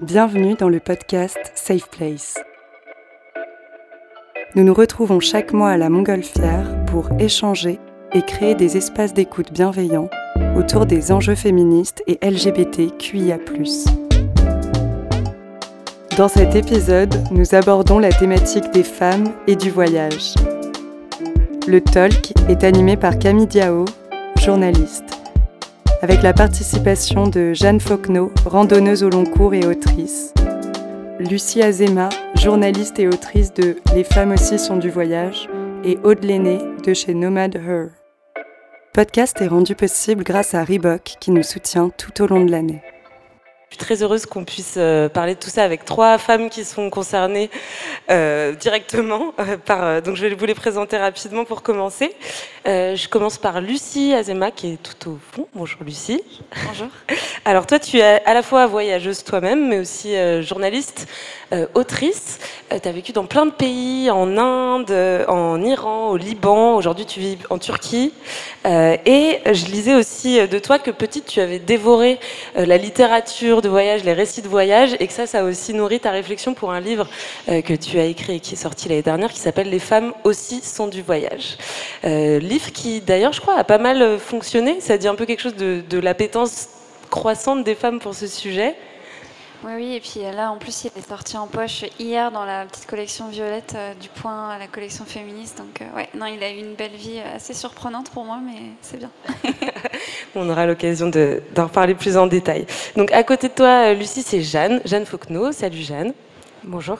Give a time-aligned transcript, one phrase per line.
[0.00, 2.34] Bienvenue dans le podcast Safe Place.
[4.56, 7.78] Nous nous retrouvons chaque mois à la Montgolfière pour échanger
[8.12, 10.10] et créer des espaces d'écoute bienveillants
[10.56, 13.38] autour des enjeux féministes et LGBTQIA.
[16.16, 20.34] Dans cet épisode, nous abordons la thématique des femmes et du voyage.
[21.68, 23.84] Le talk est animé par Camille Diao,
[24.40, 25.13] journaliste
[26.02, 30.32] avec la participation de Jeanne Fauquenot, randonneuse au long cours et autrice,
[31.18, 35.48] Lucie Azema, journaliste et autrice de Les femmes aussi sont du voyage,
[35.84, 37.88] et Aude Lenné de chez Nomad Her.
[38.92, 42.82] Podcast est rendu possible grâce à Reebok qui nous soutient tout au long de l'année.
[43.74, 46.90] Suis très heureuse qu'on puisse euh, parler de tout ça avec trois femmes qui sont
[46.90, 47.50] concernées
[48.08, 49.34] euh, directement.
[49.40, 52.14] Euh, par, donc je vais vous les présenter rapidement pour commencer.
[52.64, 55.48] je commence par Lucie Azema qui est tout au fond.
[55.56, 56.22] Bonjour Lucie.
[56.68, 56.86] Bonjour.
[57.44, 61.08] Alors toi tu es à la fois voyageuse toi-même mais aussi journaliste,
[61.74, 62.38] autrice.
[62.70, 66.76] tu as vécu dans plein de pays, en Inde, en Iran, au Liban.
[66.76, 68.12] Aujourd'hui tu vis en Turquie.
[68.64, 72.20] et je lisais aussi de toi que petite tu avais dévoré
[72.54, 76.10] la littérature voyage, les récits de voyage, et que ça, ça a aussi nourri ta
[76.10, 77.08] réflexion pour un livre
[77.48, 80.12] euh, que tu as écrit et qui est sorti l'année dernière, qui s'appelle Les femmes
[80.24, 81.56] aussi sont du voyage.
[82.04, 84.80] Euh, livre qui, d'ailleurs, je crois, a pas mal fonctionné.
[84.80, 86.68] Ça dit un peu quelque chose de, de l'appétence
[87.10, 88.74] croissante des femmes pour ce sujet.
[89.64, 92.66] Oui, oui, et puis là, en plus, il est sorti en poche hier dans la
[92.66, 95.56] petite collection violette du Point à la collection féministe.
[95.56, 98.98] Donc, ouais, non, il a eu une belle vie assez surprenante pour moi, mais c'est
[98.98, 99.10] bien.
[100.34, 102.66] On aura l'occasion d'en reparler plus en détail.
[102.94, 105.52] Donc, à côté de toi, Lucie, c'est Jeanne, Jeanne Fauquenot.
[105.52, 106.12] Salut Jeanne.
[106.66, 106.96] Bonjour.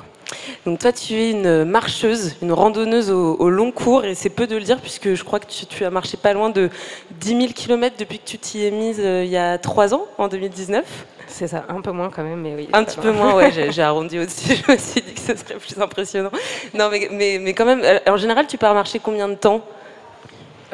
[0.66, 4.56] Donc toi, tu es une marcheuse, une randonneuse au, long cours, et c'est peu de
[4.56, 6.68] le dire puisque je crois que tu, as marché pas loin de
[7.12, 10.04] 10 000 km depuis que tu t'y es mise euh, il y a trois ans,
[10.18, 10.84] en 2019.
[11.28, 12.68] C'est ça, un peu moins quand même, mais oui.
[12.74, 15.54] Un petit peu moins, ouais, j'ai arrondi au-dessus, je me suis dit que ce serait
[15.54, 16.30] plus impressionnant.
[16.74, 19.64] Non, mais, mais, mais quand même, euh, en général, tu pars marcher combien de temps?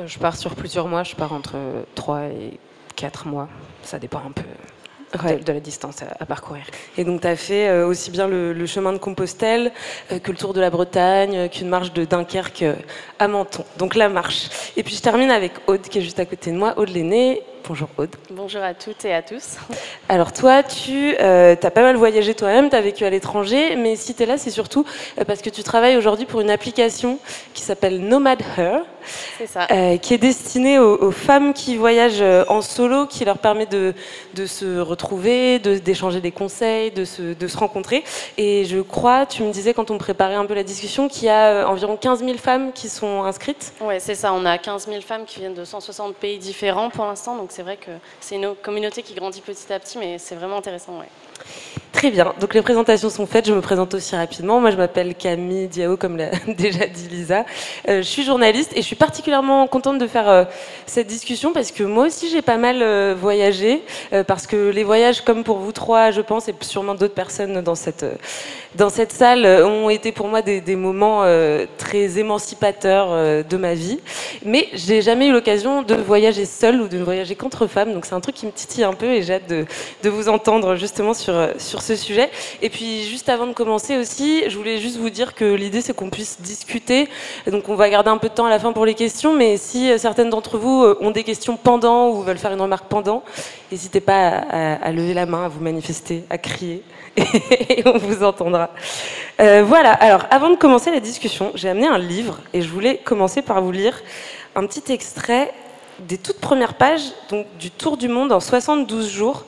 [0.01, 1.55] Euh, je pars sur plusieurs mois, je pars entre
[1.95, 2.59] 3 et
[2.97, 3.49] 4 mois.
[3.85, 4.43] Ça dépend un peu
[5.13, 6.65] de, la distance à, parcourir.
[6.97, 9.73] Et donc, tu as fait euh, aussi bien le, chemin de Compostelle
[10.13, 12.65] euh, que le tour de la Bretagne, qu'une marche de Dunkerque
[13.19, 13.65] à Menton.
[13.77, 14.49] Donc, la marche.
[14.77, 16.75] Et puis, je termine avec Aude, qui est juste à côté de moi.
[16.77, 18.17] Aude Lenné, Bonjour Aude.
[18.31, 19.59] Bonjour à toutes et à tous.
[20.09, 23.97] Alors toi, tu euh, as pas mal voyagé toi-même, tu as vécu à l'étranger, mais
[23.97, 24.85] si tu es là, c'est surtout
[25.19, 27.19] euh, parce que tu travailles aujourd'hui pour une application
[27.55, 28.83] qui s'appelle Nomad Her,
[29.47, 29.67] ça.
[29.71, 33.95] Euh, qui est destinée aux, femmes qui voyagent en solo, qui leur permet de,
[34.35, 38.05] de se retrouver, d'échanger des conseils, de se, de se, rencontrer.
[38.39, 41.29] Et je crois, tu me disais quand on préparait un peu la discussion, qu'il y
[41.29, 43.73] a environ 15 000 femmes qui sont inscrites.
[43.81, 44.33] Oui, c'est ça.
[44.33, 47.63] On a 15 000 femmes qui viennent de 160 pays différents pour l'instant, donc c'est
[47.63, 47.91] vrai que
[48.21, 50.99] c'est une communauté qui grandit petit à petit, mais c'est vraiment intéressant.
[50.99, 51.07] Ouais.
[51.93, 54.61] Très bien, donc les présentations sont faites, je me présente aussi rapidement.
[54.61, 57.45] Moi je m'appelle Camille Diao, comme l'a déjà dit Lisa.
[57.89, 60.45] Euh, je suis journaliste et je suis particulièrement contente de faire euh,
[60.87, 63.83] cette discussion parce que moi aussi j'ai pas mal euh, voyagé,
[64.27, 67.75] parce que les voyages, comme pour vous trois, je pense, et sûrement d'autres personnes dans
[67.75, 68.07] cette,
[68.77, 71.25] dans cette salle, ont été pour moi des, moments
[71.77, 73.99] très émancipateurs de ma vie.
[74.45, 78.15] Mais j'ai jamais eu l'occasion de voyager seule ou de voyager contre femmes, donc c'est
[78.15, 79.65] un truc qui me titille un peu et j'ai hâte de,
[80.03, 82.31] de vous entendre justement sur, sur ce sujet.
[82.63, 85.95] Et puis juste avant de commencer aussi, je voulais juste vous dire que l'idée c'est
[85.95, 87.09] qu'on puisse discuter.
[87.47, 89.57] donc on va garder un peu de temps à la fin pour les questions, mais
[89.57, 92.89] si euh, certaines d'entre vous euh, ont des questions pendant ou veulent faire une remarque
[92.89, 93.23] pendant,
[93.71, 96.83] n'hésitez pas à, lever la main, à vous manifester, à crier.
[97.17, 98.71] Et on vous entendra.
[99.41, 102.99] Euh, voilà, alors avant de commencer la discussion, j'ai amené un livre et je voulais
[102.99, 104.01] commencer par vous lire
[104.55, 105.53] un petit extrait
[106.01, 109.45] des toutes premières pages donc, du Tour du monde en 72 jours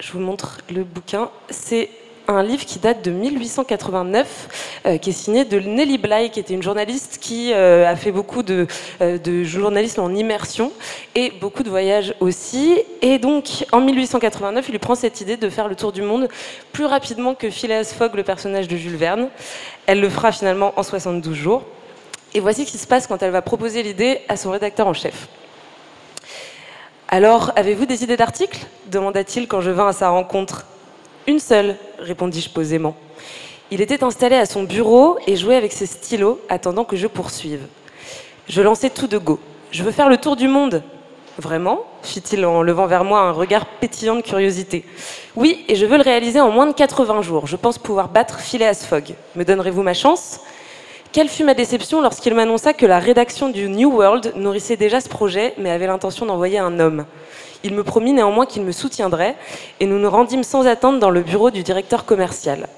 [0.00, 1.30] je vous montre le bouquin.
[1.50, 1.90] C'est
[2.28, 6.54] un livre qui date de 1889, euh, qui est signé de Nelly Bly, qui était
[6.54, 8.66] une journaliste qui euh, a fait beaucoup de,
[9.00, 10.72] euh, de, journalisme en immersion
[11.14, 12.78] et beaucoup de voyages aussi.
[13.02, 16.28] Et donc, en 1889, il lui prend cette idée de faire le tour du monde
[16.72, 19.28] plus rapidement que Phileas Fogg, le personnage de Jules Verne.
[19.86, 21.62] Elle le fera finalement en 72 jours.
[22.32, 24.94] Et voici ce qui se passe quand elle va proposer l'idée à son rédacteur en
[24.94, 25.28] chef.
[27.12, 28.66] Alors, avez-vous des idées d'articles?
[28.86, 30.64] demanda-t-il quand je vins à sa rencontre.
[31.26, 32.94] Une seule, répondis-je posément.
[33.72, 37.66] Il était installé à son bureau et jouait avec ses stylos, attendant que je poursuive.
[38.48, 39.40] Je lançai tout de go.
[39.72, 40.84] Je veux faire le tour du monde.
[41.36, 41.84] Vraiment?
[42.04, 44.84] fit-il en levant vers moi un regard pétillant de curiosité.
[45.34, 47.48] Oui, et je veux le réaliser en moins de 80 jours.
[47.48, 49.16] Je pense pouvoir battre Phileas Fogg.
[49.34, 50.38] Me donnerez-vous ma chance?
[51.12, 55.08] Quelle fut ma déception lorsqu'il m'annonça que la rédaction du New World nourrissait déjà ce
[55.08, 57.04] projet, mais avait l'intention d'envoyer un homme.
[57.64, 59.36] Il me promit néanmoins qu'il me soutiendrait
[59.80, 62.68] et nous nous rendîmes sans attendre dans le bureau du directeur commercial.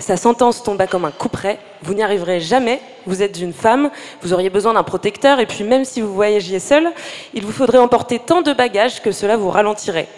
[0.00, 1.58] Sa sentence tomba comme un couperet.
[1.82, 3.90] Vous n'y arriverez jamais, vous êtes une femme,
[4.20, 6.90] vous auriez besoin d'un protecteur, et puis même si vous voyagiez seul,
[7.34, 10.08] il vous faudrait emporter tant de bagages que cela vous ralentirait.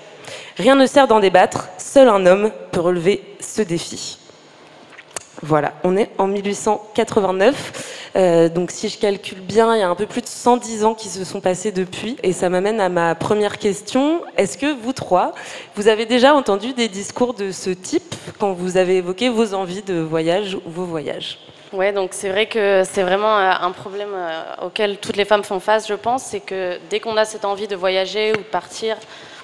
[0.57, 4.19] Rien ne sert d'en débattre, seul un homme peut relever ce défi.
[5.43, 8.11] Voilà, on est en 1889.
[8.17, 10.95] Euh, donc si je calcule bien, il y a un peu plus de 110 ans
[10.95, 12.17] qui se sont passés depuis.
[12.23, 14.23] Et ça m'amène à ma première question.
[14.37, 15.35] Est-ce que vous trois,
[15.75, 19.83] vous avez déjà entendu des discours de ce type quand vous avez évoqué vos envies
[19.83, 21.39] de voyage ou vos voyages?
[21.73, 25.45] Ouais, donc c'est vrai que c'est vraiment euh, un problème euh, auquel toutes les femmes
[25.45, 26.23] font face, je pense.
[26.23, 28.97] C'est que dès qu'on a cette envie de voyager ou de partir,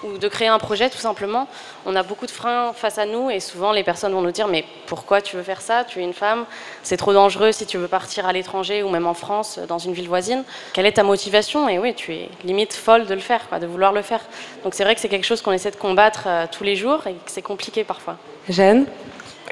[0.05, 1.49] ou de créer un projet tout simplement.
[1.87, 4.49] On a beaucoup de freins face à nous et souvent les personnes vont nous dire
[4.49, 5.85] mais pourquoi tu veux faire ça?
[5.85, 6.45] Tu es une femme,
[6.83, 9.93] c'est trop dangereux si tu veux partir à l'étranger ou même en France, dans une
[9.93, 10.45] ville voisine.
[10.73, 11.69] Quelle est ta motivation?
[11.69, 14.21] Et oui, tu es limite folle de le faire, quoi, de vouloir le faire.
[14.65, 17.07] Donc c'est vrai que c'est quelque chose qu'on essaie de combattre euh, tous les jours
[17.07, 18.17] et que c'est compliqué parfois.
[18.49, 18.87] Jeanne?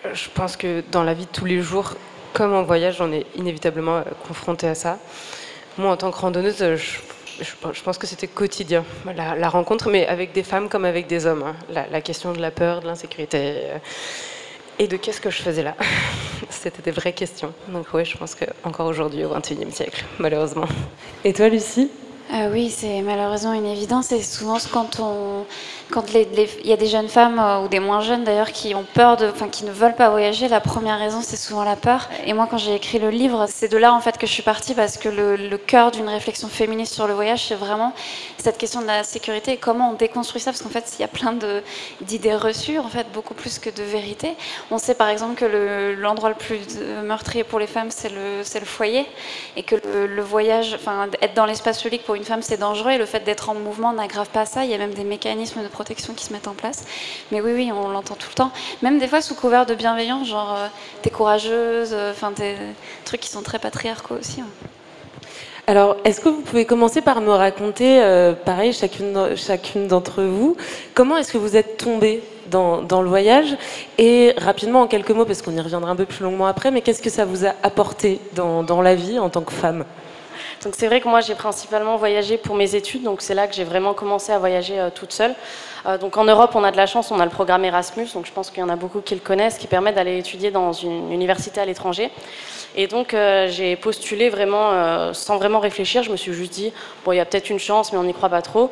[0.05, 1.93] Euh, Je pense que dans la vie de tous les jours,
[2.33, 4.99] comme en voyage, on est inévitablement euh, confronté à ça.
[5.79, 6.99] Moi, en tant que randonneuse, je
[7.41, 8.85] je, pense que c'était quotidien,
[9.15, 11.43] la, rencontre, mais avec des femmes comme avec des hommes.
[11.43, 11.57] Hein.
[11.91, 13.39] La, question de la peur, de l'insécurité.
[13.41, 13.79] Euh,
[14.79, 15.77] et de qu'est-ce que je faisais là
[16.51, 17.53] C'était des vraies questions.
[17.69, 20.67] Donc oui, je pense qu'encore aujourd'hui, au XXIe siècle, malheureusement.
[21.25, 21.91] Et toi, Lucie?
[22.33, 24.13] Euh, Oui, c'est malheureusement une évidence.
[24.13, 25.45] Et souvent, quand on
[25.91, 28.85] quand il y a des jeunes femmes euh, ou des moins jeunes d'ailleurs qui ont
[28.95, 32.09] peur de, enfin qui ne veulent pas voyager, la première raison c'est souvent la peur.
[32.25, 34.43] Et moi quand j'ai écrit le livre, c'est de là en fait que je suis
[34.43, 37.93] partie parce que le, cœur d'une réflexion féministe sur le voyage, c'est vraiment
[38.39, 41.05] cette question de la sécurité et comment on déconstruit ça parce qu'en fait il y
[41.05, 41.35] a plein
[42.01, 44.35] d'idées reçues en fait beaucoup plus que de vérité.
[44.71, 46.61] On sait par exemple que l'endroit le, plus
[47.05, 49.07] meurtrier pour les femmes c'est le, le foyer
[49.57, 52.99] et que le, voyage, enfin être dans l'espace public pour une femme c'est dangereux et
[52.99, 54.65] le fait d'être en mouvement n'aggrave pas ça.
[54.65, 56.85] Il y a même des mécanismes de protection qui se mettent en place.
[57.33, 58.51] Mais oui, oui, on l'entend tout le temps.
[58.83, 60.67] Même des fois sous couvert de bienveillance, genre euh,
[61.01, 62.55] t'es courageuse, euh, enfin des
[63.07, 64.43] trucs qui sont très patriarcaux aussi.
[65.67, 70.55] Alors, est-ce que vous pouvez commencer par me raconter, euh, pareil, chacune, chacune d'entre vous,
[70.93, 73.57] comment est-ce que vous êtes tombée dans, dans, le voyage?
[73.97, 76.83] Et rapidement, en quelques mots, parce qu'on y reviendra un peu plus longuement après, mais
[76.83, 79.87] qu'est-ce que ça vous a apporté dans, dans la vie en tant que femme?
[80.63, 83.55] Donc c'est vrai que moi j'ai principalement voyagé pour mes études, donc c'est là que
[83.55, 85.35] j'ai vraiment commencé à voyager toute seule.
[85.87, 88.27] Euh, donc en Europe, on a de la chance, on a le programme Erasmus, donc
[88.27, 90.73] je pense qu'il y en a beaucoup qui le connaissent, qui permet d'aller étudier dans
[90.73, 92.11] une université à l'étranger.
[92.77, 96.03] Et donc euh, j'ai postulé vraiment euh, sans vraiment réfléchir.
[96.03, 96.73] Je me suis juste dit
[97.05, 98.71] bon, il y a peut-être une chance, mais on n'y croit pas trop.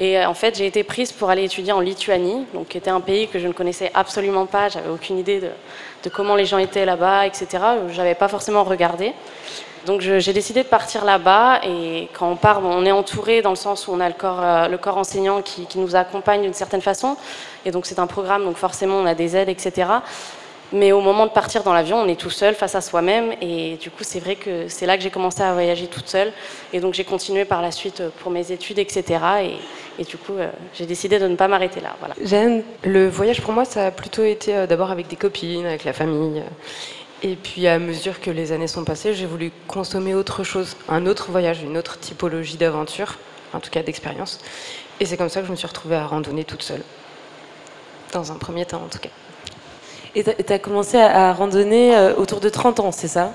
[0.00, 3.00] Et en fait, j'ai été prise pour aller étudier en Lituanie, donc qui était un
[3.00, 4.68] pays que je ne connaissais absolument pas.
[4.68, 5.50] J'avais aucune idée de,
[6.04, 7.48] de comment les gens étaient là-bas, etc.
[7.90, 9.12] J'avais pas forcément regardé.
[9.88, 13.56] Donc j'ai décidé de partir là-bas et quand on part, on est entouré dans le
[13.56, 17.16] sens où on a le corps, euh, enseignant qui, nous accompagne d'une certaine façon.
[17.64, 19.88] Et donc c'est un programme, donc forcément on a des aides, etc.
[20.74, 23.32] Mais au moment de partir dans l'avion, on est tout seul face à soi-même.
[23.40, 26.34] Et du coup, c'est vrai que c'est là que j'ai commencé à voyager toute seule.
[26.74, 29.04] Et donc j'ai continué par la suite pour mes études, etc.
[29.98, 31.96] Et, du coup, euh, j'ai décidé de ne pas m'arrêter là.
[31.98, 32.14] Voilà.
[32.84, 35.94] Le voyage pour moi, ça a plutôt été euh, d'abord avec des copines, avec la
[35.94, 36.42] famille.
[37.22, 41.06] Et puis à mesure que les années sont passées, j'ai voulu consommer autre chose, un
[41.06, 43.16] autre voyage, une autre typologie d'aventure,
[43.52, 44.38] en tout cas d'expérience.
[45.00, 46.82] Et c'est comme ça que je me suis retrouvée à randonner toute seule.
[48.12, 49.10] Dans un premier temps en tout cas.
[50.14, 53.34] Et tu as commencé à randonner euh, autour de 30 ans, c'est ça?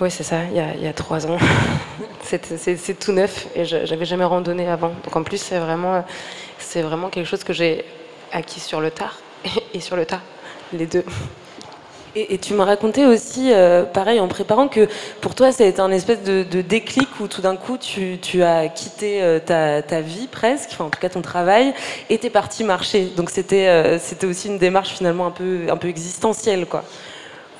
[0.00, 1.36] Oui, c'est ça, il y, a, trois ans.
[2.22, 4.92] c'est tout neuf et j'avais jamais randonné avant.
[5.04, 6.04] Donc en plus, c'est vraiment,
[6.74, 7.84] vraiment quelque chose que j'ai
[8.32, 9.18] acquis sur le tard
[9.74, 10.20] et sur le tas,
[10.72, 11.04] les deux.
[12.16, 14.88] Et, tu m'as raconté aussi, euh, pareil, en préparant, que
[15.20, 18.68] pour toi, ça a été un espèce de, déclic où tout d'un coup, tu, as
[18.68, 21.72] quitté euh, ta, vie presque, enfin, en tout cas ton travail,
[22.08, 23.04] et t'es parti marcher.
[23.16, 26.82] Donc c'était euh, aussi une démarche finalement un peu, un peu existentielle, quoi.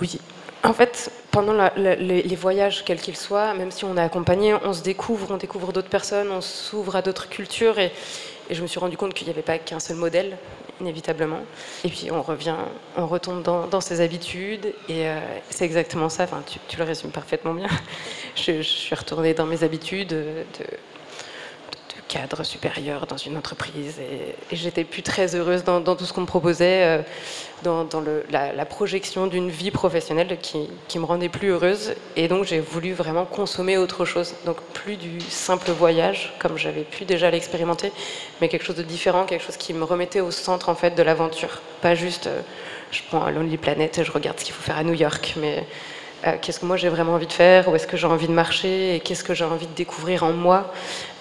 [0.01, 0.19] Oui.
[0.65, 4.83] En fait, pendant les, voyages, quels qu'ils soient, même si on est accompagné, on se
[4.83, 7.79] découvre, on découvre d'autres personnes, on s'ouvre à d'autres cultures.
[7.79, 7.93] Et
[8.51, 10.37] je me suis rendu compte qu'il n'y avait pas qu'un seul modèle,
[10.81, 11.41] inévitablement.
[11.85, 12.57] Et puis on revient,
[12.97, 14.67] on retombe dans, ses habitudes.
[14.89, 15.19] Et euh,
[15.49, 16.25] c'est exactement ça.
[16.25, 17.69] Enfin, tu, le résumes parfaitement bien.
[18.37, 20.45] Je, suis retournée dans mes habitudes de,
[22.11, 26.27] cadre supérieur dans une entreprise et, j'étais plus très heureuse dans, tout ce qu'on me
[26.27, 27.03] proposait, euh,
[27.63, 27.87] dans,
[28.31, 31.95] la, projection d'une vie professionnelle qui, qui, me rendait plus heureuse.
[32.17, 36.83] Et donc j'ai voulu vraiment consommer autre chose, donc plus du simple voyage comme j'avais
[36.83, 37.93] pu déjà l'expérimenter,
[38.41, 41.03] mais quelque chose de différent, quelque chose qui me remettait au centre en fait de
[41.05, 42.41] l'aventure, pas juste euh,
[42.91, 45.35] je prends un Lonely Planet et je regarde ce qu'il faut faire à New York,
[45.37, 45.65] mais
[46.27, 48.33] euh, qu'est-ce que moi j'ai vraiment envie de faire, où est-ce que j'ai envie de
[48.33, 50.73] marcher, et qu'est-ce que j'ai envie de découvrir en moi,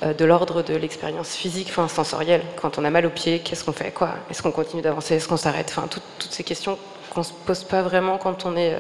[0.04, 2.44] euh, de l'ordre de l'expérience physique, enfin sensorielle?
[2.62, 3.92] Quand on a mal aux pieds, qu'est-ce qu'on fait?
[3.92, 4.16] Quoi?
[4.30, 5.16] Est-ce qu'on continue d'avancer?
[5.16, 5.74] Est-ce qu'on s'arrête?
[5.76, 6.78] Enfin, toutes ces questions
[7.10, 8.76] qu'on se pose pas vraiment quand on est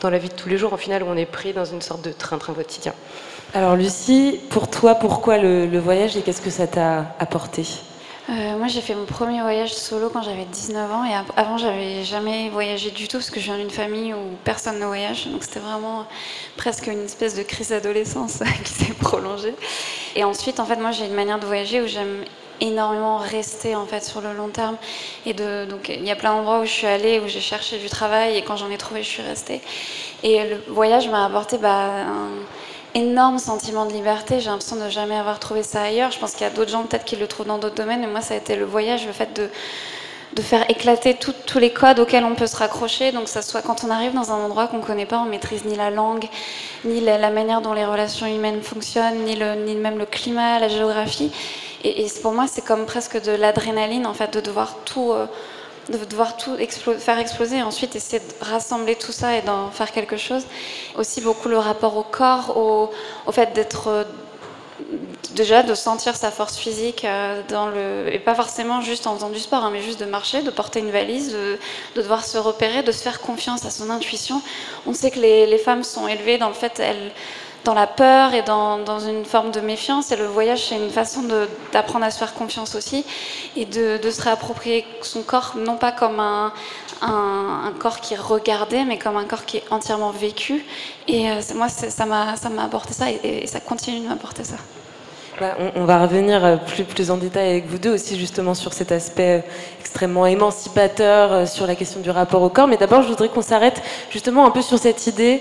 [0.00, 1.82] dans la vie de tous les jours, en final, où on est pris dans une
[1.82, 2.94] sorte de train-train quotidien.
[3.52, 7.66] Alors Lucie, pour toi, pourquoi le voyage et qu'est-ce que ça t'a apporté?
[8.30, 12.04] Euh, moi, j'ai fait mon premier voyage solo quand j'avais 19 ans et avant, j'avais
[12.04, 15.26] jamais voyagé du tout parce que je viens d'une famille où personne ne voyage.
[15.26, 16.06] Donc, c'était vraiment
[16.56, 19.54] presque une espèce de crise d'adolescence qui s'est prolongée.
[20.14, 22.24] Et ensuite, en fait, moi, j'ai une manière de voyager où j'aime
[22.60, 24.76] énormément rester en fait sur le long terme
[25.24, 27.88] et donc il y a plein d'endroits où je suis allée où j'ai cherché du
[27.88, 29.62] travail et quand j'en ai trouvé je suis restée
[30.22, 32.28] et le voyage m'a apporté bah, un,
[32.94, 34.40] énorme sentiment de liberté.
[34.40, 36.10] J'ai l'impression de jamais avoir trouvé ça ailleurs.
[36.10, 38.06] Je pense qu'il y a d'autres gens peut-être qui le trouvent dans d'autres domaines, mais
[38.06, 39.48] moi ça a été le voyage, le fait de,
[40.34, 43.12] de faire éclater tous les codes auxquels on peut se raccrocher.
[43.12, 45.64] Donc ça soit quand on arrive dans un endroit qu'on ne connaît pas, on maîtrise
[45.64, 46.26] ni la langue,
[46.84, 50.68] ni la, manière dont les relations humaines fonctionnent, ni, le, ni même le climat, la
[50.68, 51.32] géographie.
[51.84, 55.12] Et, pour moi c'est comme presque de l'adrénaline en fait de devoir tout...
[55.12, 55.26] Euh,
[55.88, 56.56] de devoir tout
[56.98, 60.44] faire exploser et ensuite essayer de rassembler tout ça et d'en faire quelque chose.
[60.96, 64.04] Aussi beaucoup le rapport au corps, au, fait d'être euh,
[65.34, 69.30] déjà de sentir sa force physique euh, dans le et pas forcément juste en faisant
[69.30, 71.58] du sport hein, mais juste de marcher de porter une valise de,
[71.94, 74.42] devoir se repérer de se faire confiance à son intuition
[74.86, 77.12] on sait que les, les femmes sont élevées dans le fait elles
[77.64, 80.12] dans la peur et dans, une forme de méfiance.
[80.12, 81.22] Et le voyage, c'est une façon
[81.72, 83.04] d'apprendre à se faire confiance aussi
[83.56, 86.52] et de, se réapproprier son corps, non pas comme un,
[87.78, 90.64] corps qui est regardé, mais comme un corps qui est entièrement vécu.
[91.08, 94.56] Et euh, moi, ça m'a apporté ça et ça continue de m'apporter ça.
[95.40, 96.56] Bah, on, va revenir euh,
[96.94, 101.46] plus, en détail avec vous deux aussi justement sur cet aspect euh, extrêmement émancipateur, euh,
[101.46, 102.66] sur la question du rapport au corps.
[102.66, 103.80] Mais d'abord, je voudrais qu'on s'arrête
[104.10, 105.40] justement un peu sur cette idée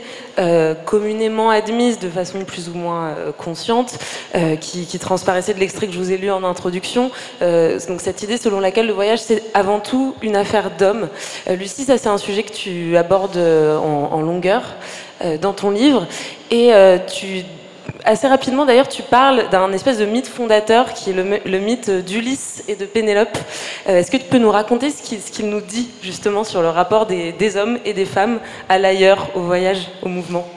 [0.85, 3.97] communément admise de façon plus ou moins consciente,
[4.61, 7.11] qui, transparaissait de l'extrait que je vous ai lu en introduction.
[7.41, 11.09] donc cette idée selon laquelle le voyage, c'est avant tout une affaire d'homme.
[11.49, 14.63] Lucie, ça c'est un sujet que tu abordes en, en longueur
[15.41, 16.07] dans ton livre.
[16.51, 16.71] Et
[17.11, 17.43] tu
[18.05, 22.63] assez rapidement, d'ailleurs, tu parles d'un espèce de mythe fondateur qui est le, mythe d'Ulysse
[22.67, 23.37] et de Pénélope.
[23.87, 27.05] Euh, est-ce que tu peux nous raconter ce qu'il nous dit justement sur le rapport
[27.05, 30.47] des, hommes et des femmes à l'ailleurs, au voyage, au mouvement?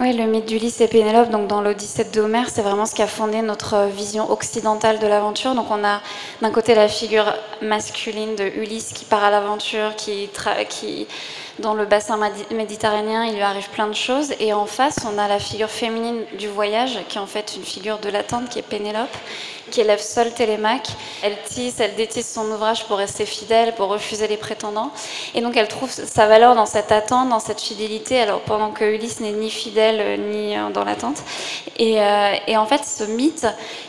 [0.00, 3.06] Oui, le mythe d'Ulysse et Pénélope, donc dans l'Odyssée d'Homère, c'est vraiment ce qui a
[3.06, 5.54] fondé notre vision occidentale de l'aventure.
[5.54, 6.00] Donc on a
[6.40, 10.30] d'un côté la figure masculine de Ulysse qui part à l'aventure, qui,
[10.70, 11.06] qui
[11.58, 12.18] dans le bassin
[12.50, 14.32] méditerranéen, il lui arrive plein de choses.
[14.40, 17.64] Et en face, on a la figure féminine du voyage, qui est en fait une
[17.64, 19.16] figure de l'attente, qui est Pénélope,
[19.72, 20.88] qui élève seule Télémaque.
[21.24, 24.92] Elle tisse, elle détisse son ouvrage pour rester fidèle, pour refuser les prétendants.
[25.34, 28.84] Et donc elle trouve sa valeur dans cette attente, dans cette fidélité, alors pendant que
[28.84, 31.22] Ulysse n'est ni fidèle euh, ni euh, dans l'attente.
[31.78, 33.46] Et, euh, et, en fait, ce mythe,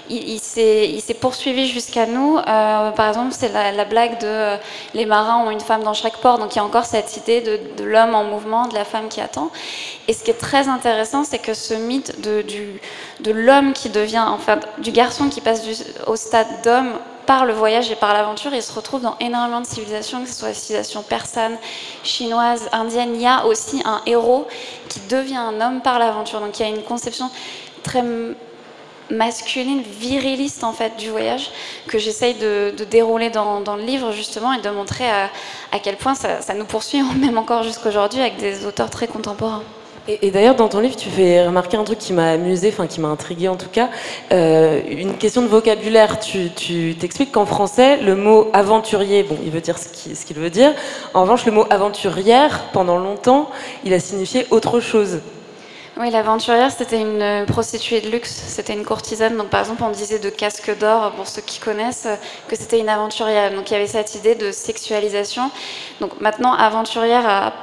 [0.09, 2.37] il, s'est poursuivi jusqu'à nous.
[2.45, 4.57] par exemple, c'est la, blague de
[4.93, 6.39] les marins ont une femme dans chaque port.
[6.39, 9.21] Donc il y a encore cette idée de, l'homme en mouvement, de la femme qui
[9.21, 9.51] attend.
[10.07, 12.79] Et ce qui est très intéressant, c'est que ce mythe de, du,
[13.25, 15.63] l'homme qui devient, enfin, du garçon qui passe
[16.07, 16.93] au stade d'homme
[17.25, 20.35] par le voyage et par l'aventure, il se retrouve dans énormément de civilisations, que ce
[20.35, 21.57] soit la civilisation persane,
[22.03, 23.11] chinoise, indienne.
[23.15, 24.47] Il y a aussi un héros
[24.89, 26.39] qui devient un homme par l'aventure.
[26.39, 27.29] Donc il y a une conception
[27.83, 28.03] très
[29.09, 31.51] masculine, viriliste en fait du voyage
[31.87, 36.41] que j'essaye de, dérouler dans, le livre justement et de montrer à, quel point ça,
[36.41, 39.63] ça nous poursuit même encore jusqu'aujourd'hui avec des auteurs très contemporains.
[40.07, 42.99] Et, d'ailleurs, dans ton livre, tu fais remarquer un truc qui m'a amusé, enfin qui
[42.99, 43.89] m'a intrigué en tout cas,
[44.33, 46.19] euh, une question de vocabulaire.
[46.19, 49.87] Tu t'expliques qu'en français, le mot aventurier, bon, il veut dire ce
[50.25, 50.73] qu'il veut dire.
[51.13, 53.49] En revanche, le mot aventurière, pendant longtemps,
[53.85, 55.19] il a signifié autre chose.
[55.95, 59.37] Oui, l'aventurière, c'était une prostituée de luxe, c'était une courtisane.
[59.37, 62.07] Donc, par exemple, on disait de casque d'or, pour ceux qui connaissent,
[62.49, 63.53] que c'était une aventurière.
[63.53, 65.49] Donc, il y avait cette idée de sexualisation.
[66.01, 67.53] Donc, maintenant, aventurière a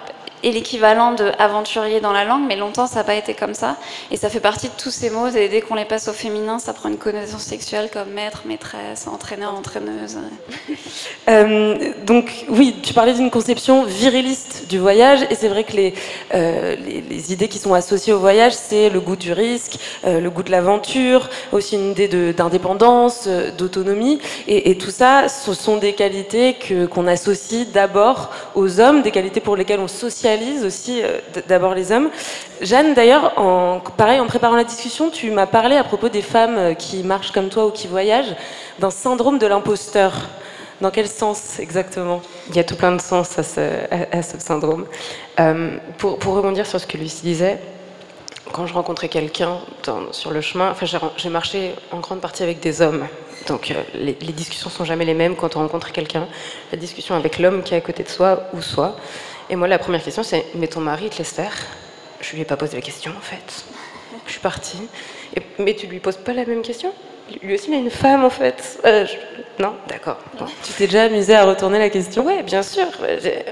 [0.43, 3.77] et l'équivalent de aventurier dans la langue, mais longtemps ça n'a pas été comme ça.
[4.11, 6.59] Et ça fait partie de tous ces mots, et dès qu'on les passe au féminin,
[6.59, 10.19] ça prend une connotation sexuelle comme maître, maîtresse, entraîneur, entraîneuse.
[11.29, 15.95] Euh, donc oui, tu parlais d'une conception viriliste du voyage, et c'est vrai que les,
[16.35, 20.31] euh, les, idées qui sont associées au voyage, c'est le goût du risque, euh, le
[20.31, 24.19] goût de l'aventure, aussi une idée d'indépendance, d'autonomie,
[24.49, 26.57] et, et, tout ça, ce sont des qualités
[26.91, 30.30] qu'on associe d'abord aux hommes, des qualités pour lesquelles on socialise
[30.65, 31.19] aussi euh,
[31.49, 32.11] d'abord les hommes.
[32.61, 36.57] Jeanne, d'ailleurs, en, pareil, en préparant la discussion, tu m'as parlé à propos des femmes
[36.57, 38.35] euh, qui marchent comme toi ou qui voyagent,
[38.79, 40.13] d'un syndrome de l'imposteur.
[40.81, 42.23] Dans quel sens exactement?
[42.49, 44.87] Il y a tout plein de sens à ce, syndrome.
[45.39, 47.59] Euh, pour, rebondir sur ce que Lucie disait,
[48.53, 49.59] quand je rencontrais quelqu'un
[50.13, 53.07] sur le chemin, enfin, j'ai marché en grande partie avec des hommes.
[53.47, 56.27] Donc les, les, discussions sont jamais les mêmes quand on rencontre quelqu'un.
[56.73, 58.97] La discussion avec l'homme qui est à côté de soi ou soi.
[59.51, 61.53] Et moi, la première question, c'est Mais ton mari te laisse faire?
[62.21, 63.65] Je lui ai pas posé la question en fait.
[64.27, 64.81] Je suis partie.
[65.59, 66.93] mais tu lui poses pas la même question?
[67.43, 68.81] Lui aussi, il a une femme, en fait.
[68.85, 69.07] Euh,
[69.59, 70.19] non D'accord.
[70.65, 72.27] Tu t'es déjà amusé à retourner la question?
[72.27, 72.87] Oui, bien sûr.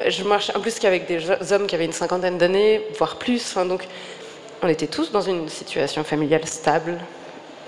[0.08, 3.54] Je marchais en plus qu'avec des hommes qui avaient une cinquantaine d'années, voire plus.
[3.54, 3.86] donc,
[4.62, 6.98] on était tous dans une situation familiale stable.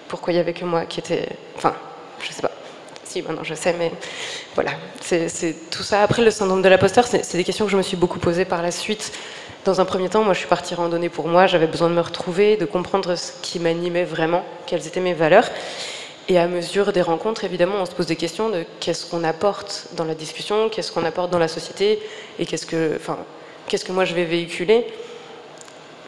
[0.09, 1.29] Pourquoi il n'y avait que moi qui était...
[1.57, 1.75] Enfin,
[2.21, 2.51] je sais pas.
[3.11, 3.91] Si, maintenant je sais, mais
[4.55, 4.71] voilà.
[5.01, 6.05] C'est tout ça.
[6.05, 8.63] Après, le syndrome de l'imposteur, c'est des questions que je me suis beaucoup posées par
[8.63, 9.11] la suite.
[9.65, 11.49] Dans un premier temps, moi, je suis partie randonner pour moi.
[11.49, 15.49] J'avais besoin de me retrouver, de comprendre ce qui m'animait vraiment, quelles étaient mes valeurs.
[16.29, 19.89] Et à mesure des rencontres, évidemment, on se pose des questions de qu'est-ce qu'on apporte
[19.97, 21.99] dans la discussion, qu'est-ce qu'on apporte dans la société,
[22.39, 23.19] et qu'est-ce que, enfin,
[23.67, 24.87] qu'est-ce que moi je vais véhiculer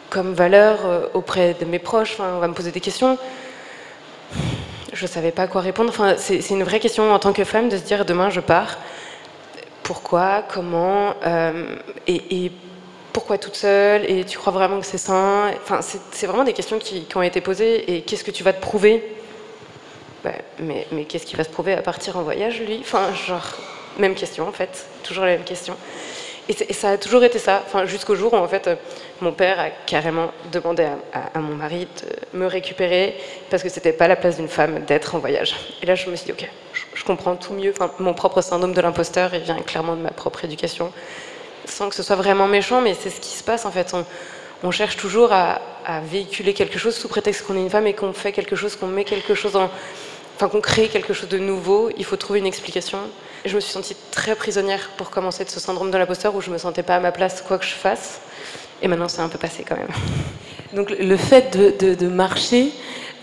[0.08, 2.18] comme valeur euh, auprès de mes proches.
[2.20, 3.18] On va me poser des questions.
[4.92, 5.88] Je ne savais pas quoi répondre.
[5.88, 8.78] Enfin, c'est une vraie question en tant que femme de se dire demain je pars.
[9.82, 10.44] Pourquoi?
[10.48, 11.14] Comment?
[11.24, 12.52] Euh, et,
[13.12, 14.10] pourquoi toute seule?
[14.10, 15.50] Et tu crois vraiment que c'est sain?
[15.62, 17.96] Enfin, c'est vraiment des questions qui, ont été posées.
[17.96, 19.02] Et qu'est-ce que tu vas te prouver?
[20.24, 22.78] Bah, mais, mais qu'est-ce qui va se prouver à partir en voyage, lui?
[22.80, 23.56] Enfin, genre,
[23.98, 25.76] même question en fait, toujours la même question.
[26.48, 28.68] Et, ça a toujours été ça, enfin, jusqu'au jour où en fait,
[29.22, 31.86] mon père a carrément demandé à, mon mari
[32.32, 33.16] de me récupérer
[33.50, 35.54] parce que c'était pas la place d'une femme d'être en voyage.
[35.80, 36.50] Et là, je me suis dit, ok,
[36.94, 37.72] je, comprends tout mieux.
[38.00, 40.92] Mon propre syndrome de l'imposteur, il vient clairement de ma propre éducation,
[41.64, 43.94] sans que ce soit vraiment méchant, mais c'est ce qui se passe en fait.
[44.64, 47.94] On, cherche toujours à, à, véhiculer quelque chose sous prétexte qu'on est une femme et
[47.94, 49.70] qu'on fait quelque chose, qu'on met quelque chose en,
[50.36, 52.98] enfin qu'on crée quelque chose de nouveau, il faut trouver une explication.
[53.44, 56.50] je me suis sentie très prisonnière pour commencer de ce syndrome de l'imposteur où je
[56.50, 58.20] me sentais pas à ma place quoi que je fasse.
[58.82, 59.88] Et maintenant, c'est un peu passé quand même.
[60.74, 62.72] Donc le fait de, marcher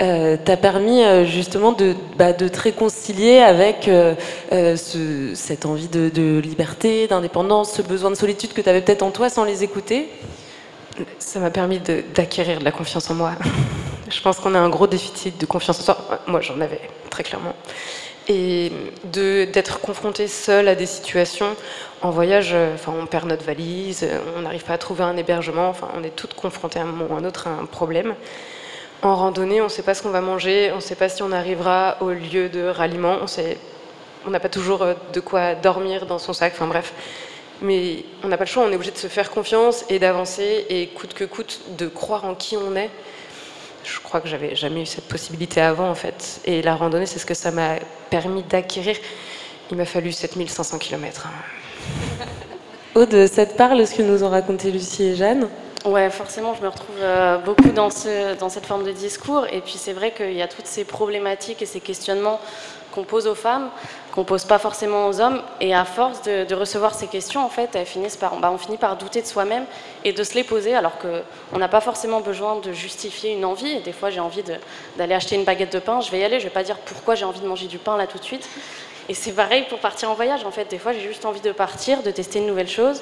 [0.01, 4.15] euh, t'a permis euh, justement de, bah, de, te réconcilier avec euh,
[4.51, 9.03] ce, cette envie de, de liberté, d'indépendance, ce besoin de solitude que tu avais peut-être
[9.03, 10.07] en toi sans les écouter?
[11.17, 11.81] Ça m'a permis
[12.13, 13.33] d'acquérir de la confiance en moi.
[14.09, 15.97] Je pense qu'on a un gros déficit de confiance en soi.
[16.27, 17.53] Moi, j'en avais, très clairement.
[18.31, 18.71] Et
[19.03, 21.55] d'être confronté seul à des situations.
[22.01, 25.67] En voyage, euh, enfin, on perd notre valise, on n'arrive pas à trouver un hébergement,
[25.67, 28.13] enfin, on est toutes confrontées à un moment ou à un autre à un problème.
[29.01, 31.23] En randonnée, on ne sait pas ce qu'on va manger, on ne sait pas si
[31.23, 33.17] on arrivera au lieu de ralliement,
[34.27, 36.93] on n'a pas toujours euh, de quoi dormir dans son sac, enfin bref.
[37.61, 40.65] Mais on n'a pas le choix, on est obligé de se faire confiance et d'avancer
[40.69, 42.91] et coûte que coûte de croire en qui on est
[43.83, 46.41] je crois que j'avais jamais eu cette possibilité avant en fait.
[46.45, 47.75] Et la randonnée, c'est ce que ça m'a
[48.09, 48.95] permis d'acquérir.
[49.71, 51.27] Il m'a fallu 7500 km.
[52.95, 55.47] Aude, ça te parle ce que nous ont raconté Lucie et Jeanne
[55.85, 59.45] Ouais, forcément, je me retrouve euh, beaucoup dans, ce, dans cette forme de discours.
[59.51, 62.39] Et puis c'est vrai qu'il y a toutes ces problématiques et ces questionnements
[62.91, 63.69] qu'on pose aux femmes,
[64.13, 65.41] qu'on pose pas forcément aux hommes.
[65.61, 67.77] Et à force de, recevoir ces questions, en fait,
[68.19, 69.65] bah, on finit par douter de soi-même
[70.03, 73.79] et de se les poser, alors qu'on n'a pas forcément besoin de justifier une envie.
[73.81, 74.43] Des fois, j'ai envie
[74.97, 76.39] d'aller acheter une baguette de pain, je vais y aller.
[76.39, 78.47] Je vais pas dire pourquoi j'ai envie de manger du pain là tout de suite.
[79.07, 80.45] Et c'est pareil pour partir en voyage.
[80.45, 83.01] En fait, des fois, j'ai juste envie de partir, de tester une nouvelle chose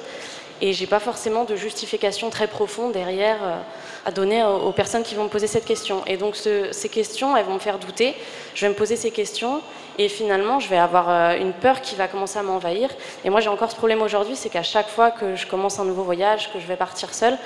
[0.60, 3.56] et j'ai pas forcément de justification très profonde derrière euh,
[4.04, 6.02] à donner aux, personnes qui vont me poser cette question.
[6.06, 8.14] Et donc ces questions, elles vont me faire douter.
[8.54, 9.60] Je vais me poser ces questions
[9.98, 12.88] et finalement, je vais avoir euh, une peur qui va commencer à m'envahir.
[13.24, 15.84] Et moi, j'ai encore ce problème aujourd'hui, c'est qu'à chaque fois que je commence un
[15.84, 17.36] nouveau voyage, que je vais partir seule,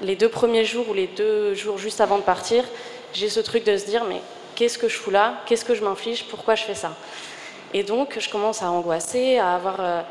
[0.00, 2.62] les deux premiers jours ou les deux jours juste avant de partir,
[3.12, 4.20] j'ai ce truc de se dire mais
[4.54, 5.34] qu'est-ce que je fous là?
[5.46, 6.24] Qu'est-ce que je m'inflige?
[6.24, 6.92] Pourquoi je fais ça?
[7.74, 10.02] Et donc, je commence à angoisser, à avoir euh,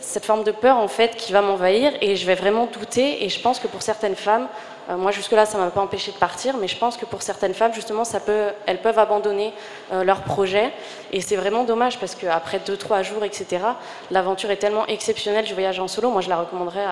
[0.00, 1.92] cette forme de peur en fait qui va m'envahir.
[2.00, 3.24] Et je vais vraiment douter.
[3.24, 4.46] Et je pense que pour certaines femmes
[4.90, 7.54] moi jusque là ça m'a pas empêché de partir mais je pense que pour certaines
[7.54, 9.52] femmes justement peut elles peuvent abandonner
[9.92, 10.72] euh, leur projet
[11.12, 13.62] et c'est vraiment dommage parce qu'après deux trois jours etc
[14.10, 16.84] l'aventure est tellement exceptionnelle du voyage en solo moi je la recommanderais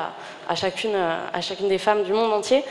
[0.48, 2.64] à, chacune à chacune des femmes du monde entier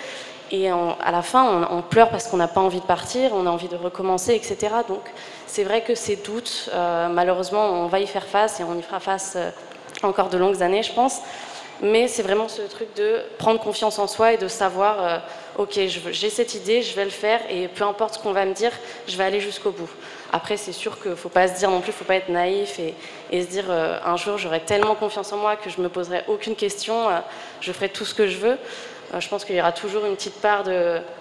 [0.52, 3.50] et à la fin, on, pleure parce qu'on n'a pas envie de partir, on a
[3.50, 4.72] envie de recommencer, etc.
[4.88, 5.02] Donc
[5.48, 8.84] c'est vrai que ces doutes, euh, malheureusement, on va y faire face et on y
[8.84, 9.36] fera face
[10.04, 11.22] encore de longues années, je pense.
[11.84, 15.18] Mais c'est vraiment ce truc de prendre confiance en soi et de savoir, euh,
[15.58, 15.78] ok,
[16.12, 18.72] j'ai cette idée, je vais le faire et peu importe ce qu'on va me dire,
[19.06, 19.90] je vais aller jusqu'au bout.
[20.32, 22.16] Après, c'est sûr qu'il ne faut pas se dire non plus, il ne faut pas
[22.16, 25.78] être naïf et, se dire euh, un jour j'aurai tellement confiance en moi que je
[25.80, 27.20] ne me poserai aucune question, euh,
[27.60, 28.58] je ferai tout ce que je veux.
[29.20, 30.64] je pense qu'il y aura toujours une petite part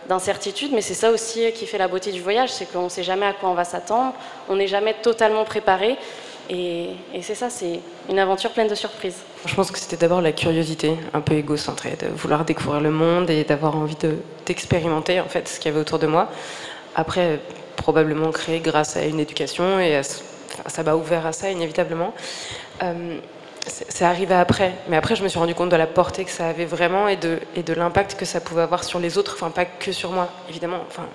[0.08, 3.02] d'incertitude, mais c'est ça aussi qui fait la beauté du voyage, c'est qu'on ne sait
[3.02, 4.14] jamais à quoi on va s'attendre,
[4.48, 5.98] on n'est jamais totalement préparé.
[6.50, 6.90] Et,
[7.22, 9.18] c'est ça, c'est une aventure pleine de surprises.
[9.46, 13.30] Je pense que c'était d'abord la curiosité, un peu égocentrée, de vouloir découvrir le monde
[13.30, 13.96] et d'avoir envie
[14.44, 16.28] d'expérimenter en fait ce qu'il y avait autour de moi.
[16.94, 17.40] Après,
[17.76, 20.00] probablement créé grâce à une éducation et
[20.66, 22.12] ça m'a ouvert à ça inévitablement.
[22.82, 23.18] Euh,
[23.66, 26.48] c'est arrivé après, mais après je me suis rendu compte de la portée que ça
[26.48, 27.38] avait vraiment et de,
[27.74, 30.84] l'impact que ça pouvait avoir sur les autres, enfin pas que sur moi, évidemment.
[30.88, 31.06] Enfin,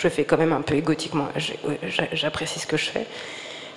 [0.00, 1.28] je fais quand même un peu égotiquement,
[2.12, 3.06] j'apprécie ce que je fais.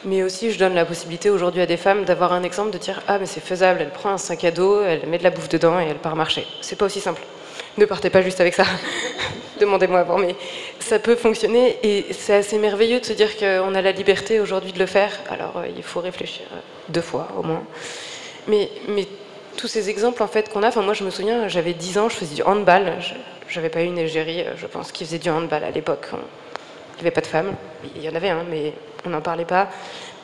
[0.06, 3.02] Mais aussi, je donne la possibilité aujourd'hui à des femmes d'avoir un exemple, de dire
[3.08, 5.50] Ah, mais c'est faisable, elle prend un sac à dos, elle met de la bouffe
[5.50, 6.46] dedans et elle part marcher.
[6.62, 7.22] C'est pas aussi simple.
[7.78, 8.65] Ne partez pas juste avec ça.
[9.60, 10.36] Demandez-moi avant, mais
[10.80, 14.72] ça peut fonctionner et c'est assez merveilleux de se dire qu'on a la liberté aujourd'hui
[14.74, 15.12] de le faire.
[15.30, 17.63] Alors, euh, il faut réfléchir euh, deux fois au moins.
[18.48, 18.70] Mais,
[19.58, 22.18] tous ces exemples en fait qu'on a, moi je me souviens, j'avais 10 ans, je
[22.18, 22.94] faisais du handball.
[23.48, 26.08] J'avais pas eu une égérie, euh, je pense, qui faisait du handball à l'époque.
[26.12, 27.56] Il n'y avait pas de femmes.
[27.96, 28.74] Il y en avait, un, mais
[29.06, 29.70] on n'en parlait pas.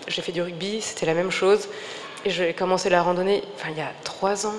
[0.08, 1.67] J'ai fait du rugby, c'était la même chose.
[2.26, 4.56] Et j'ai commencé la randonnée enfin, il y a trois ans.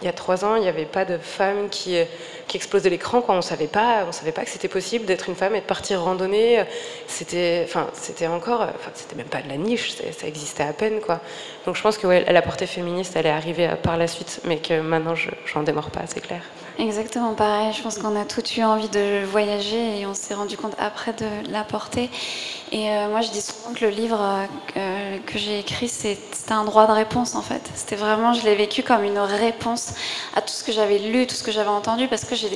[0.00, 1.98] Il y a trois ans, il n'y avait pas de femmes qui,
[2.46, 3.24] qui explosaient l'écran.
[3.26, 6.02] On ne savait pas, savait pas que c'était possible d'être une femme et de partir
[6.02, 6.62] randonner.
[7.08, 11.00] C'était, enfin, c'était encore, enfin, c'était même pas de la niche, ça existait à peine,
[11.00, 11.20] quoi.
[11.66, 14.58] Donc je pense que ouais, la portée féministe, elle est arrivée par la suite, mais
[14.58, 16.42] que maintenant, je n'en démords pas, c'est clair.
[16.78, 17.72] Exactement pareil.
[17.72, 21.12] Je pense qu'on a toutes eu envie de voyager et on s'est rendu compte après
[21.12, 22.08] de la porter.
[22.70, 26.64] Et euh, moi, je dis souvent que le livre euh, que j'ai écrit, c'était un
[26.64, 27.68] droit de réponse en fait.
[27.74, 29.94] C'était vraiment, je l'ai vécu comme une réponse
[30.36, 32.48] à tout ce que j'avais lu, tout ce que j'avais entendu, parce que j'ai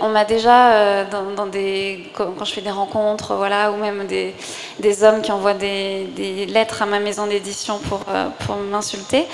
[0.00, 1.04] on m'a déjà, euh,
[2.14, 6.86] quand, je fais des rencontres, voilà, ou même des, hommes qui envoient des, lettres à
[6.86, 8.28] ma maison d'édition pour, euh,
[8.70, 9.26] m'insulter,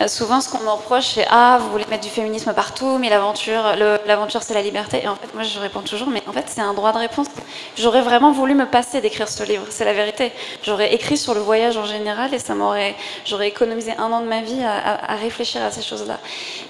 [0.00, 3.08] euh, souvent ce qu'on me reproche, c'est Ah, vous voulez mettre du féminisme partout, mais
[3.08, 5.02] l'aventure, l'aventure c'est la liberté.
[5.04, 7.28] Et en fait, moi je réponds toujours, mais en fait c'est un droit de réponse.
[7.76, 10.32] J'aurais vraiment voulu me passer d'écrire ce livre, c'est la vérité.
[10.64, 14.26] J'aurais écrit sur le voyage en général et ça m'aurait, j'aurais économisé un an de
[14.26, 16.18] ma vie à, réfléchir à ces choses-là.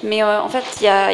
[0.02, 1.12] Mais en fait, il y a,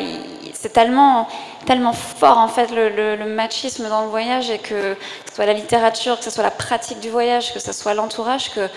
[0.60, 1.28] c'est tellement
[1.66, 5.52] tellement fort en fait le, machisme dans le voyage et que, que, ce soit la
[5.52, 8.68] littérature, que ce soit la pratique du voyage, que ce soit l'entourage, que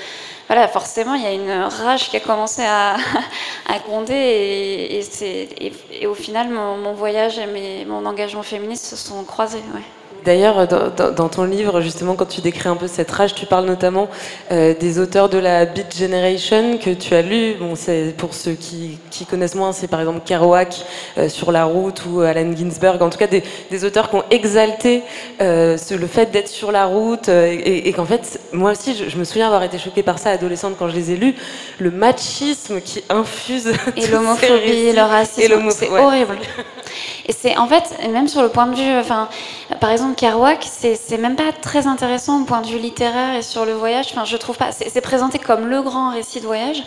[0.48, 2.96] voilà, forcément il y a une rage qui a commencé à,
[3.68, 9.24] à gronder et, et, et, au final mon, voyage et mon engagement féministe se sont
[9.24, 9.64] croisés.
[9.74, 9.99] Ouais.
[10.26, 14.10] D'ailleurs, dans, ton livre, justement, quand tu décris un peu cette rage, tu parles notamment
[14.52, 17.56] euh, des auteurs de la Beat Generation que tu as lu.
[17.60, 20.86] Bon, c'est pour ceux qui, connaissent moins, c'est par exemple Kerouac
[21.18, 23.02] euh, sur la route ou Allen Ginsberg.
[23.02, 25.04] En tout cas, des, auteurs qui ont exalté
[25.42, 29.48] euh, le fait d'être sur la route et, qu'en fait, moi aussi, je, me souviens
[29.48, 31.36] avoir été choquée par ça adolescente quand je les ai lus.
[31.80, 36.38] Le machisme qui infuse et l'homophobie, le racisme, c'est horrible.
[37.30, 39.30] Et c'est en fait, même sur le point de vue, enfin,
[39.80, 43.66] par exemple, Kerouac, c'est même pas très intéressant au point de vue littéraire et sur
[43.66, 44.08] le voyage.
[44.12, 44.72] Enfin, je trouve pas.
[44.72, 46.84] C'est présenté comme le grand récit de voyage,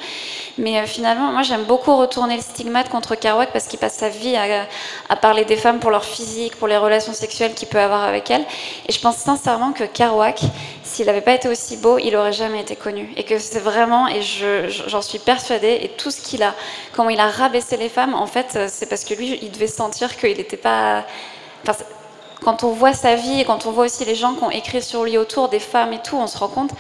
[0.58, 4.08] mais euh, finalement, moi, j'aime beaucoup retourner le stigmate contre Kerouac parce qu'il passe sa
[4.08, 8.04] vie à, parler des femmes pour leur physique, pour les relations sexuelles qu'il peut avoir
[8.04, 8.44] avec elles.
[8.88, 10.40] Et je pense sincèrement que Kerouac,
[10.82, 13.12] s'il n'avait pas été aussi beau, il aurait jamais été connu.
[13.16, 16.54] Et que c'est vraiment, et j'en suis persuadée, et tout ce qu'il a,
[16.92, 19.66] comment il a rabaissé les femmes, en fait, euh, c'est parce que lui, il devait
[19.66, 21.04] sentir qu'il n'était pas.
[22.44, 24.83] Quand on voit sa vie et quand on voit aussi les gens qui ont écrit
[24.83, 26.70] sur lui autour, des femmes et tout, on se rend compte,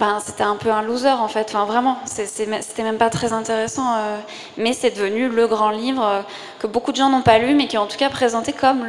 [0.00, 1.46] ben, c'était un peu un loser en fait.
[1.48, 3.94] Enfin, vraiment, c'était même pas très intéressant.
[3.96, 4.18] Euh,
[4.56, 6.20] mais c'est devenu le grand livre euh,
[6.58, 8.84] que beaucoup de gens n'ont pas lu, mais qui est en tout cas présenté comme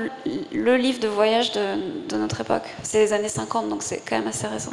[0.52, 2.64] le livre de voyage de, notre époque.
[2.82, 4.72] C'est les années 50, donc c'est quand même assez récent.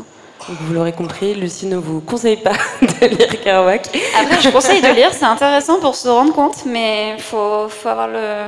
[0.49, 3.89] vous l'aurez compris, Lucie ne vous conseille pas de lire Kerouac.
[4.19, 7.89] Après, je conseille de lire, c'est intéressant pour se rendre compte, mais il faut, faut
[7.89, 8.47] avoir le,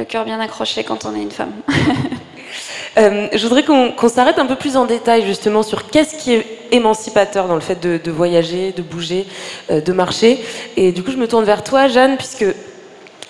[0.00, 1.52] le cœur bien accroché quand on est une femme.
[2.98, 6.44] Euh, je voudrais qu'on s'arrête un peu plus en détail justement sur qu'est-ce qui est
[6.72, 9.28] émancipateur dans le fait de, voyager, de bouger,
[9.70, 10.44] euh, de marcher.
[10.76, 12.44] Et du coup, je me tourne vers toi, Jeanne, puisque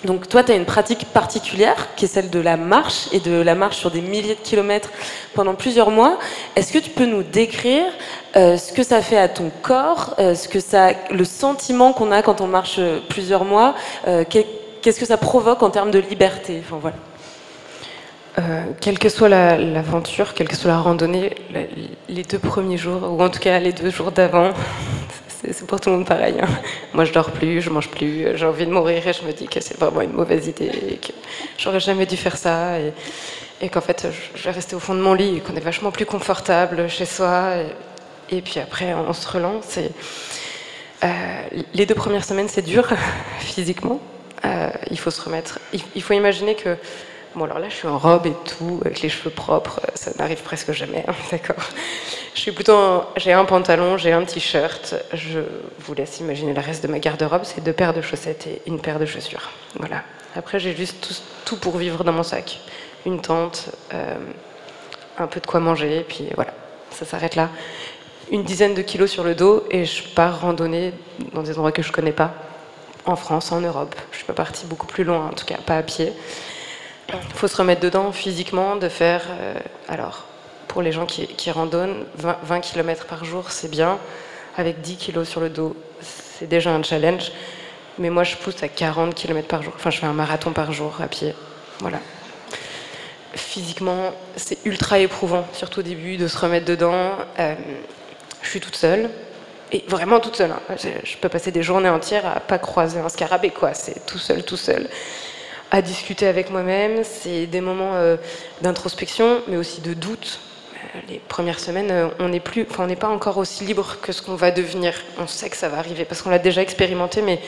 [0.03, 3.33] donc toi, tu as une pratique particulière qui est celle de la marche et de
[3.33, 4.89] la marche sur des milliers de kilomètres
[5.35, 6.17] pendant plusieurs mois.
[6.55, 7.85] Est-ce que tu peux nous décrire
[8.35, 12.23] euh, ce que ça fait à ton corps, ce que ça, le sentiment qu'on a
[12.23, 12.79] quand on marche
[13.09, 13.75] plusieurs mois,
[14.81, 16.61] qu'est-ce que ça provoque en termes de liberté.
[18.39, 21.35] Euh, quelle que soit l'aventure, quelle que soit la randonnée,
[22.07, 24.51] les deux premiers jours, ou en tout cas les deux jours d'avant,
[25.27, 26.35] c'est pour tout le monde pareil.
[26.41, 26.47] Hein.
[26.93, 29.47] Moi, je dors plus, je mange plus, j'ai envie de mourir et je me dis
[29.47, 31.11] que c'est vraiment une mauvaise idée et que
[31.57, 35.13] j'aurais jamais dû faire ça et, qu'en fait, je vais rester au fond de mon
[35.13, 37.55] lit et qu'on est vachement plus confortable chez soi.
[38.31, 39.77] Et, puis après, on se relance.
[41.03, 41.07] Euh,
[41.73, 42.87] les deux premières semaines, c'est dur
[43.39, 43.99] physiquement.
[44.45, 45.59] Euh, il faut se remettre.
[45.95, 46.77] Il, faut imaginer que
[47.35, 50.41] Bon, alors là, je suis en robe et tout, avec les cheveux propres, ça n'arrive
[50.41, 51.63] presque jamais, hein, d'accord.
[52.33, 53.03] Je suis plutôt.
[53.15, 54.95] J'ai un pantalon, j'ai un t-shirt.
[55.13, 55.39] Je
[55.79, 58.81] vous laisse imaginer le reste de ma garde-robe c'est deux paires de chaussettes et une
[58.81, 59.49] paire de chaussures.
[59.75, 60.03] Voilà.
[60.35, 61.13] Après, j'ai juste
[61.45, 62.59] tout, pour vivre dans mon sac
[63.05, 64.15] une tente, euh,
[65.17, 66.53] un peu de quoi manger, et puis voilà,
[66.91, 67.49] ça s'arrête là.
[68.31, 70.93] Une dizaine de kilos sur le dos, et je pars randonner
[71.33, 72.33] dans des endroits que je connais pas,
[73.05, 73.95] en France, en Europe.
[74.11, 76.13] Je suis pas partie beaucoup plus loin, en tout cas pas à pied.
[77.13, 79.23] Il faut se remettre dedans physiquement, de faire.
[79.29, 79.55] Euh,
[79.87, 80.25] alors,
[80.67, 83.99] pour les gens qui, randonnent, 20, km par jour, c'est bien.
[84.57, 87.31] Avec 10 kg sur le dos, c'est déjà un challenge.
[87.97, 89.73] Mais moi, je pousse à 40 km par jour.
[89.75, 91.35] Enfin, je fais un marathon par jour à pied.
[91.79, 91.99] Voilà.
[93.33, 97.11] Physiquement, c'est ultra éprouvant, surtout au début, de se remettre dedans.
[97.39, 97.55] Euh,
[98.41, 99.09] je suis toute seule.
[99.71, 100.51] Et vraiment toute seule.
[100.51, 100.75] Hein.
[100.77, 103.73] Je peux passer des journées entières à pas croiser un scarabée, quoi.
[103.73, 104.89] C'est tout seul, tout seul
[105.71, 107.03] à discuter avec moi-même.
[107.03, 108.17] C'est des moments euh,
[108.61, 110.39] d'introspection, mais aussi de doute.
[110.75, 113.97] Euh, les premières semaines, euh, on n'est plus, enfin, on n'est pas encore aussi libre
[114.01, 114.93] que ce qu'on va devenir.
[115.17, 117.39] On sait que ça va arriver parce qu'on l'a déjà expérimenté, mais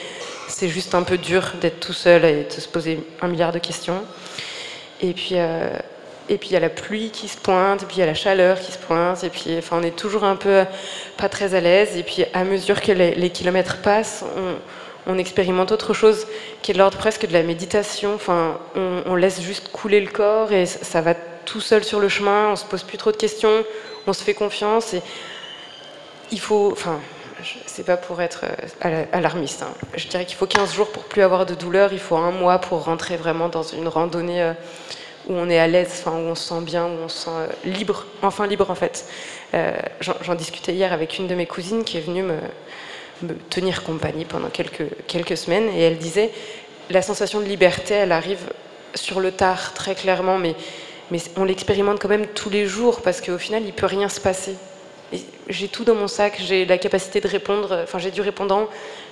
[0.48, 3.60] c'est juste un peu dur d'être tout seul et de se poser un milliard de
[3.60, 4.02] questions.
[5.02, 5.36] Et puis,
[6.30, 8.14] et puis il y a la pluie qui se pointe, puis il y a la
[8.14, 10.64] chaleur qui se pointe, et puis enfin, on est toujours un peu
[11.18, 11.98] pas très à l'aise.
[11.98, 14.56] Et puis à mesure que les, kilomètres passent, on,
[15.08, 16.28] on expérimente autre chose
[16.62, 18.14] qui est de l'ordre presque de la méditation.
[18.16, 22.50] Enfin, on, laisse juste couler le corps et ça va tout seul sur le chemin.
[22.52, 23.64] On se pose plus trop de questions,
[24.08, 25.02] on se fait confiance et
[26.32, 26.70] il faut.
[26.72, 27.00] Enfin,
[27.66, 28.46] c'est pas pour être
[28.86, 29.64] euh, alarmiste.
[29.64, 29.74] Hein.
[29.98, 31.92] Je dirais qu'il faut 15 jours pour plus avoir de douleur.
[31.92, 34.54] Il faut un mois pour rentrer vraiment dans une randonnée euh,
[35.28, 37.32] où on est à l'aise, enfin, où on se sent bien, où on se sent
[37.32, 39.06] euh, libre, enfin libre en fait.
[40.02, 42.40] J'en discutais hier avec une de mes cousines qui est venue me
[43.24, 45.70] me tenir compagnie pendant quelques, quelques semaines.
[45.76, 46.32] Et elle disait,
[46.90, 48.52] la sensation de liberté, elle arrive
[48.96, 50.56] sur le tard, très clairement, mais,
[51.12, 54.20] mais on l'expérimente quand même tous les jours, parce qu'au final, il peut rien se
[54.20, 54.56] passer.
[55.48, 58.68] J'ai tout dans mon sac, j'ai la capacité de répondre, enfin j'ai du répondant,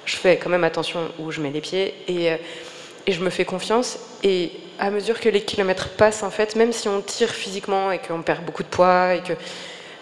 [0.05, 2.37] je fais quand même attention où je mets les pieds, et, euh,
[3.05, 3.99] et je me fais confiance.
[4.23, 7.99] Et à mesure que les kilomètres passent, en fait, même si on tire physiquement et
[7.99, 9.33] qu'on perd beaucoup de poids, et que,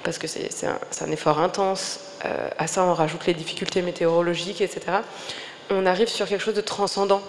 [0.03, 4.61] parce que c'est un, un effort intense, euh, à ça on rajoute les difficultés météorologiques,
[4.61, 4.99] etc.
[5.69, 7.21] On arrive sur quelque chose de transcendant.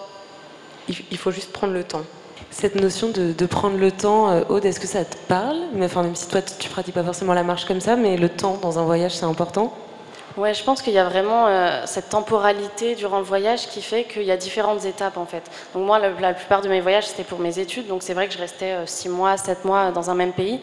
[0.88, 2.02] Il, faut juste prendre le temps.
[2.50, 5.58] Cette notion de, prendre le temps, euh, Aude, est-ce que ça te parle?
[5.82, 8.58] Enfin, Même si toi, tu pratiques pas forcément la marche comme ça, mais le temps
[8.60, 9.76] dans un voyage, c'est important?
[10.40, 14.04] Ouais, je pense qu'il y a vraiment euh, cette temporalité durant le voyage qui fait
[14.04, 15.42] qu'il y a différentes étapes en fait.
[15.74, 18.32] Donc moi, la, plupart de mes voyages, c'était pour mes études, donc c'est vrai que
[18.32, 20.58] je restais 6 mois, 7 mois dans un même pays.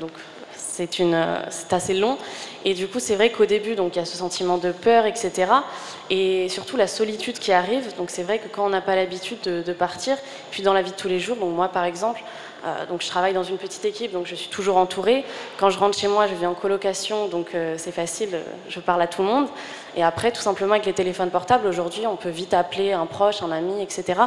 [0.00, 0.10] Donc
[0.56, 2.18] c'est assez long.
[2.64, 5.06] Et du coup, c'est vrai qu'au début, donc il y a ce sentiment de peur,
[5.06, 5.52] etc.
[6.10, 7.96] Et surtout la solitude qui arrive.
[7.98, 10.16] Donc c'est vrai que quand on n'a pas l'habitude de, partir,
[10.50, 12.20] puis dans la vie de tous les jours, donc moi par exemple,
[12.64, 15.24] euh, donc je travaille dans une petite équipe, donc je suis toujours entourée.
[15.58, 19.02] Quand je rentre chez moi, je vis en colocation, donc euh, c'est facile, je parle
[19.02, 19.48] à tout le monde.
[19.96, 23.42] Et après, tout simplement avec les téléphones portables, aujourd'hui, on peut vite appeler un proche,
[23.42, 24.20] un ami, etc.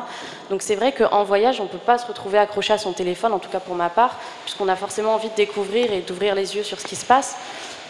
[0.50, 3.34] Donc c'est vrai qu'en voyage, on ne peut pas se retrouver accroché à son téléphone,
[3.34, 6.56] en tout cas pour ma part, puisqu'on a forcément envie de découvrir et d'ouvrir les
[6.56, 7.36] yeux sur ce qui se passe.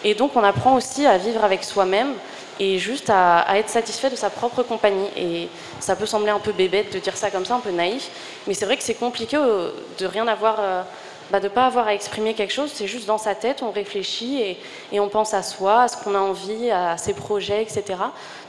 [0.03, 2.13] Et donc on apprend aussi à vivre avec soi-même
[2.59, 5.09] et juste à, être satisfait de sa propre compagnie.
[5.15, 8.09] Et ça peut sembler un peu bébête de dire ça comme ça, un peu naïf,
[8.47, 10.57] mais c'est vrai que c'est compliqué euh, de rien avoir...
[10.59, 10.83] Euh,
[11.31, 14.41] bah, de pas avoir à exprimer quelque chose, c'est juste dans sa tête, on réfléchit
[14.41, 14.59] et,
[14.91, 17.83] et on pense à soi, à ce qu'on a envie, à ses projets, etc.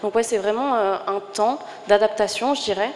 [0.03, 2.91] Donc ouais, c'est vraiment euh, un temps d'adaptation, je dirais.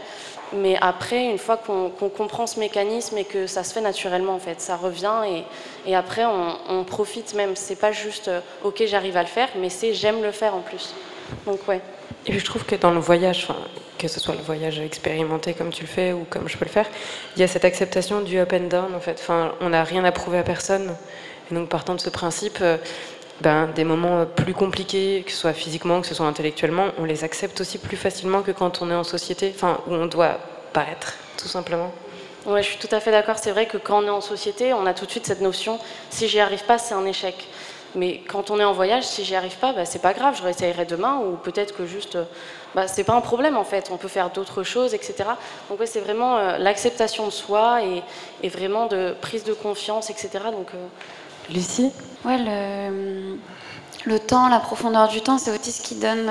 [0.55, 4.39] Mais après, une fois qu'on comprend ce mécanisme et que ça se fait naturellement, en
[4.39, 5.43] fait, ça revient
[5.87, 7.55] et, après, on, profite même.
[7.57, 10.61] C'est pas juste euh, OK, j'arrive à le faire, mais c'est j'aime le faire en
[10.61, 10.95] plus.
[11.45, 11.81] Donc ouais.
[12.27, 13.49] Et puis je trouve que dans le voyage,
[13.99, 16.71] que ce soit le voyage expérimenté comme tu le fais ou comme je peux le
[16.71, 16.87] faire,
[17.37, 19.27] il y a cette acceptation du up and down en fait.
[19.61, 20.95] On n'a rien à prouver à personne.
[21.51, 22.77] Et donc partant de ce principe, euh,
[23.41, 27.25] ben, des moments plus compliqués, que ce soit physiquement, que ce soit intellectuellement, on les
[27.25, 30.39] accepte aussi plus facilement que quand on est en société, enfin où on doit
[30.73, 31.93] paraître, tout simplement.
[32.47, 33.39] Ouais, je suis tout à fait d'accord.
[33.39, 35.79] C'est vrai que quand on est en société, on a tout de suite cette notion
[36.11, 37.49] si j'y arrive pas, c'est un échec.
[37.95, 40.43] Mais quand on est en voyage, si j'y arrive pas, bah, c'est pas grave, je
[40.43, 42.19] réessayerai demain ou peut-être que juste,
[42.75, 45.15] bah, c'est pas un problème en fait, on peut faire d'autres choses, etc.
[45.71, 50.29] Donc ouais, c'est vraiment euh, l'acceptation de soi et, vraiment de prise de confiance, etc.
[50.53, 50.87] Donc, euh,
[51.51, 51.91] Lucie
[52.25, 52.39] Ouais,
[54.05, 56.31] le, temps, la profondeur du temps, c'est aussi ce qui donne,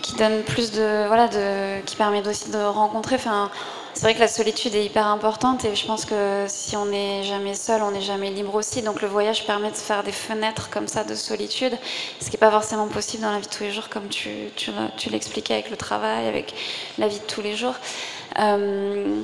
[0.00, 3.16] qui donne plus de, voilà, de, qui permet aussi de rencontrer.
[3.16, 3.50] Enfin,
[3.94, 7.24] c'est vrai que la solitude est hyper importante et je pense que si on n'est
[7.24, 8.80] jamais seul, on n'est jamais libre aussi.
[8.80, 11.76] Donc le voyage permet de faire des fenêtres comme ça de solitude,
[12.18, 14.30] ce qui n'est pas forcément possible dans la vie de tous les jours, comme tu,
[14.56, 16.54] tu, l'expliquais avec le travail, avec
[16.98, 17.74] la vie de tous les jours.
[18.38, 19.20] Euh,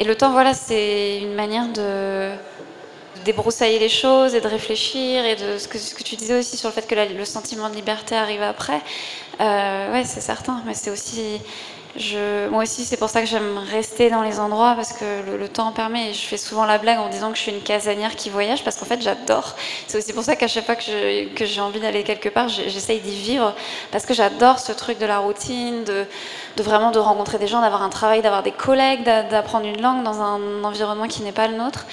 [0.00, 2.32] et le temps, voilà, c'est une manière de
[3.24, 6.56] débroussailler les choses et de réfléchir et de ce que, ce que tu disais aussi
[6.56, 8.80] sur le fait que le sentiment de liberté arrive après.
[9.40, 11.40] Euh, ouais, c'est certain, mais c'est aussi
[12.50, 15.04] moi aussi, c'est pour ça que j'aime rester dans les endroits parce que
[15.36, 16.10] le, temps permet.
[16.10, 18.62] Et je fais souvent la blague en disant que je suis une casanière qui voyage
[18.62, 19.56] parce qu'en fait, j'adore.
[19.86, 23.16] C'est aussi pour ça qu'à chaque fois que j'ai envie d'aller quelque part, j'essaye d'y
[23.16, 23.54] vivre
[23.90, 26.04] parce que j'adore ce truc de la routine, de,
[26.56, 30.02] de vraiment de rencontrer des gens, d'avoir un travail, d'avoir des collègues, d'apprendre une langue
[30.04, 31.86] dans un environnement qui n'est pas le nôtre.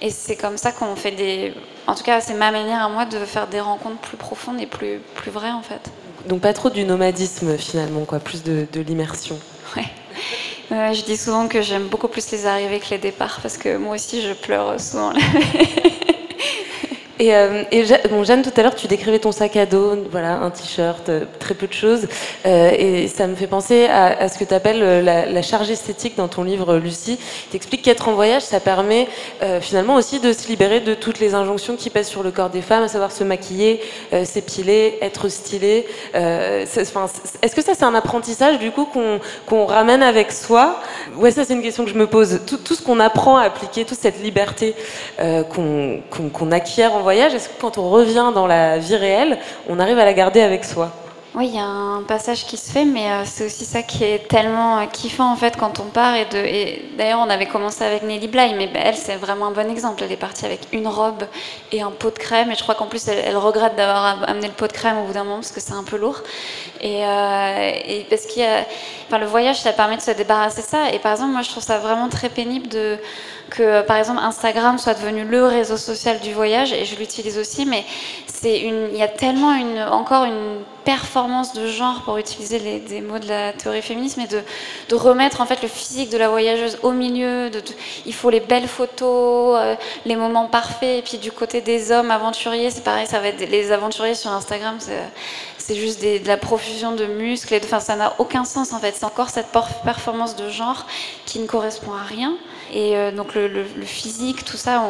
[0.00, 1.54] Et c'est comme ça qu'on fait des.
[1.86, 4.66] En tout cas, c'est ma manière à moi de faire des rencontres plus profondes et
[4.66, 5.90] plus, plus vraies en fait.
[6.28, 9.38] Donc pas trop du nomadisme finalement, quoi, plus de, de l'immersion.
[9.76, 9.84] Ouais.
[10.70, 13.94] je dis souvent que j'aime beaucoup plus les arrivées que les départs parce que moi
[13.94, 15.12] aussi je pleure souvent.
[17.18, 17.62] Et, euh,
[18.10, 21.24] bon, Jeanne, tout à l'heure, tu décrivais ton sac à dos, voilà, un t-shirt, euh,
[21.38, 22.08] très peu de choses.
[22.46, 26.28] Euh, et ça me fait penser à, ce que tu appelles la, charge esthétique dans
[26.28, 27.18] ton livre, Lucie.
[27.50, 29.08] Tu expliques qu'être en voyage, ça permet
[29.60, 32.62] finalement aussi de se libérer de toutes les injonctions qui pèsent sur le corps des
[32.62, 33.80] femmes, à savoir se maquiller,
[34.24, 35.86] s'épiler, être stylée.
[36.14, 38.86] Est-ce que ça, c'est un apprentissage, du coup,
[39.46, 40.80] qu'on ramène avec soi?
[41.16, 42.40] Ouais, ça, c'est une question que je me pose.
[42.46, 44.74] Tout, ce qu'on apprend à appliquer, toute cette liberté
[45.18, 49.38] qu'on acquiert en voyage, est-ce que quand on revient dans la vie réelle,
[49.68, 50.90] on arrive à la garder avec soi?
[51.34, 54.04] Oui, il y a un passage qui se fait, mais euh, c'est aussi ça qui
[54.04, 56.14] est tellement euh, kiffant en fait quand on part.
[56.14, 60.02] Et, d'ailleurs, on avait commencé avec Nelly Bly, mais elle, c'est vraiment un bon exemple.
[60.04, 61.24] Elle est partie avec une robe
[61.70, 64.52] et un pot de crème, et je crois qu'en plus, elle, regrette d'avoir amené le
[64.52, 66.20] pot de crème au bout d'un moment parce que c'est un peu lourd.
[66.82, 67.70] Et, euh,
[68.10, 68.46] parce qu'il
[69.10, 70.90] le voyage, ça permet de se débarrasser de ça.
[70.92, 72.98] Et par exemple, moi, je trouve ça vraiment très pénible de
[73.52, 77.66] que par exemple Instagram soit devenu le réseau social du voyage et je l'utilise aussi
[77.66, 77.84] mais
[78.26, 82.80] c'est une il y a tellement une encore une performance de genre pour utiliser les,
[82.80, 84.40] des mots de la théorie féministe mais de,
[84.88, 87.62] de, remettre en fait le physique de la voyageuse au milieu de,
[88.04, 92.10] il faut les belles photos euh, les moments parfaits et puis du côté des hommes
[92.10, 94.78] aventuriers c'est pareil ça va être les aventuriers sur Instagram
[95.62, 98.94] c'est juste de la profusion de muscles et enfin ça n'a aucun sens en fait.
[98.96, 99.48] C'est encore cette
[99.84, 100.86] performance de genre
[101.24, 102.34] qui ne correspond à rien
[102.72, 104.82] et euh, donc le, physique, tout ça,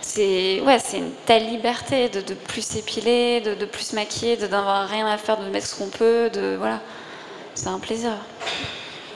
[0.00, 5.18] c'est ouais, une telle liberté de, plus s'épiler, de, plus maquiller, de n'avoir rien à
[5.18, 6.80] faire, de mettre ce qu'on peut, voilà,
[7.54, 8.12] c'est un plaisir.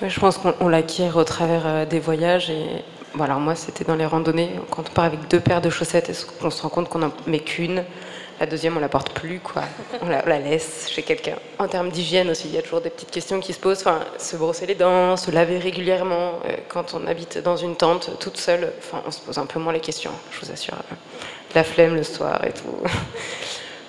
[0.03, 2.67] je pense qu'on l'acquiert au travers euh, des voyages et
[3.14, 4.51] voilà, moi c'était dans les randonnées.
[4.71, 7.12] Quand on part avec deux paires de chaussettes et qu'on se rend compte qu'on n'en
[7.27, 7.85] met qu'une?
[8.40, 9.62] La deuxième, on la porte plus, quoi.
[10.03, 11.37] On la, laisse chez quelqu'un.
[11.59, 13.81] En termes d'hygiène aussi, il y a toujours des petites questions qui se posent.
[13.81, 16.40] Enfin, se brosser les dents, se laver régulièrement.
[16.47, 19.61] Euh, quand on habite dans une tente toute seule, enfin, on se pose un peu
[19.61, 20.75] moins les questions, je vous assure.
[21.55, 22.77] La flemme le soir et tout.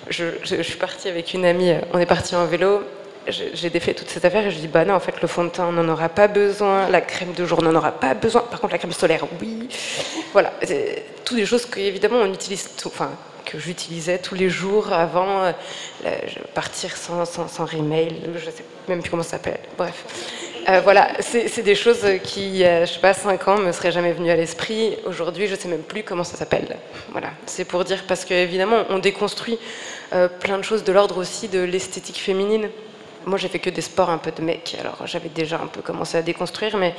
[0.08, 2.82] Je, suis partie avec une amie, on est parti en vélo.
[3.26, 5.48] J'ai défait toute cette affaire et je dis bah non en fait le fond de
[5.48, 8.42] teint on n'en aura pas besoin, la crème de jour on n'en aura pas besoin,
[8.42, 9.68] par contre la crème solaire oui,
[10.32, 10.52] voilà,
[11.24, 13.10] toutes des choses qu'évidemment on utilise, tout, enfin
[13.46, 15.52] que j'utilisais tous les jours avant euh,
[16.54, 19.60] partir sans, sans, sans email, je sais même plus comment ça s'appelle.
[19.78, 20.04] Bref.
[20.68, 24.12] Euh, voilà, c'est des choses qui, euh, je sais pas, 5 ans, me seraient jamais
[24.12, 24.96] venues à l'esprit.
[25.06, 26.76] Aujourd'hui, je sais même plus comment ça s'appelle.
[27.12, 29.58] Voilà, c'est pour dire, parce qu'évidemment, on déconstruit
[30.40, 32.68] plein de choses de l'ordre aussi de l'esthétique féminine.
[33.26, 35.82] Moi, j'ai fait que des sports un peu de mec, alors j'avais déjà un peu
[35.82, 36.94] commencé à déconstruire, mais,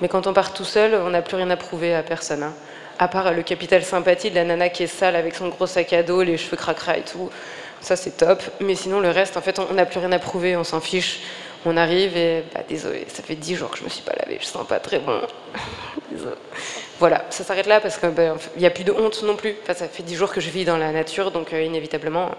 [0.00, 2.42] mais quand on part tout seul, on n'a plus rien à prouver à personne.
[2.42, 2.54] Hein
[2.98, 5.92] à part le capital sympathie de la nana qui est sale avec son gros sac
[5.92, 7.30] à dos, les cheveux cracra et tout.
[7.80, 8.42] Ça, c'est top.
[8.60, 11.20] Mais sinon, le reste, en fait, on n'a plus rien à prouver, on s'en fiche.
[11.64, 14.38] On arrive et, bah, désolé, ça fait 10 jours que je me suis pas lavé,
[14.40, 15.20] je sens pas très bon.
[17.00, 19.56] voilà, ça s'arrête là parce qu'il bah, n'y a plus de honte non plus.
[19.62, 22.30] Enfin, ça fait 10 jours que je vis dans la nature, donc euh, inévitablement,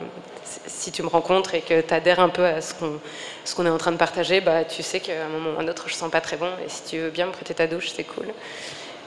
[0.66, 3.00] si tu me rencontres et que tu adhères un peu à ce qu'on
[3.44, 5.64] ce qu'on est en train de partager, bah, tu sais qu'à un moment ou à
[5.64, 6.50] un autre, je sens pas très bon.
[6.66, 8.28] Et si tu veux bien me prêter ta douche, c'est cool.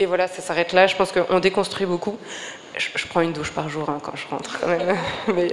[0.00, 0.86] Et voilà, ça s'arrête là.
[0.86, 2.16] Je pense qu'on déconstruit beaucoup.
[2.76, 4.96] Je, prends une douche par jour hein, quand je rentre quand même.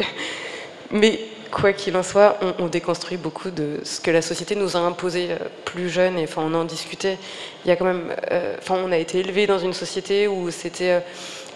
[0.91, 1.19] mais,
[1.51, 5.31] quoi qu'il en soit, on, déconstruit beaucoup de ce que la société nous a imposé
[5.31, 6.17] euh, plus jeune.
[6.17, 7.17] Et enfin, on en discutait.
[7.65, 10.91] Il y a quand même, euh, on a été élevé dans une société où c'était
[10.91, 10.99] euh,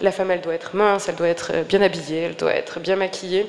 [0.02, 2.96] la femme, elle doit être mince, elle doit être bien habillée, elle doit être bien
[2.96, 3.46] maquillée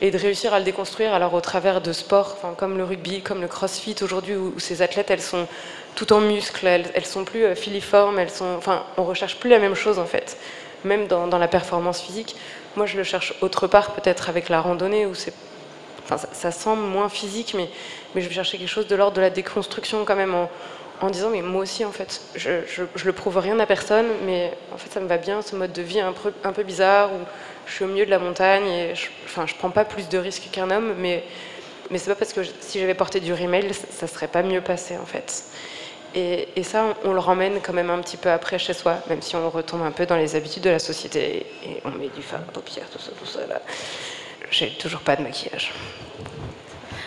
[0.00, 3.40] et de réussir à le déconstruire alors au travers de sports comme le rugby, comme
[3.40, 5.46] le crossfit aujourd'hui où, ces athlètes elles sont
[5.94, 9.58] tout en muscles, elles, sont plus euh, filiformes, elles sont, enfin on recherche plus la
[9.58, 10.36] même chose en fait,
[10.84, 12.36] même dans, la performance physique.
[12.76, 15.32] Moi je le cherche autre part peut-être avec la randonnée où c'est
[16.04, 17.68] enfin, ça, semble moins physique, mais,
[18.14, 20.50] mais je vais chercher quelque chose de l'ordre de la déconstruction quand même en,
[21.00, 24.52] en disant mais moi aussi en fait je, je, le prouve rien à personne mais
[24.72, 27.12] en fait ça me va bien ce mode de vie un peu, un peu bizarre
[27.12, 27.18] où
[27.66, 30.18] je suis au milieu de la montagne et je, enfin je prends pas plus de
[30.18, 31.24] risques qu'un homme mais
[31.90, 34.96] mais c'est pas parce que si j'avais porté du rimel ça, serait pas mieux passé
[34.96, 35.44] en fait
[36.14, 39.36] et, ça on, le ramène quand même un petit peu après chez soi même si
[39.36, 42.40] on retombe un peu dans les habitudes de la société et on met du fard
[42.40, 43.60] à paupières tout ça tout ça là
[44.50, 45.72] j'ai toujours pas de maquillage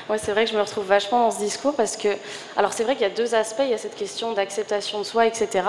[0.09, 2.07] Ouais, c'est vrai que je me retrouve vachement dans ce discours parce que,
[2.55, 5.03] alors c'est vrai qu'il y a deux aspects, il y a cette question d'acceptation de
[5.03, 5.65] soi, etc.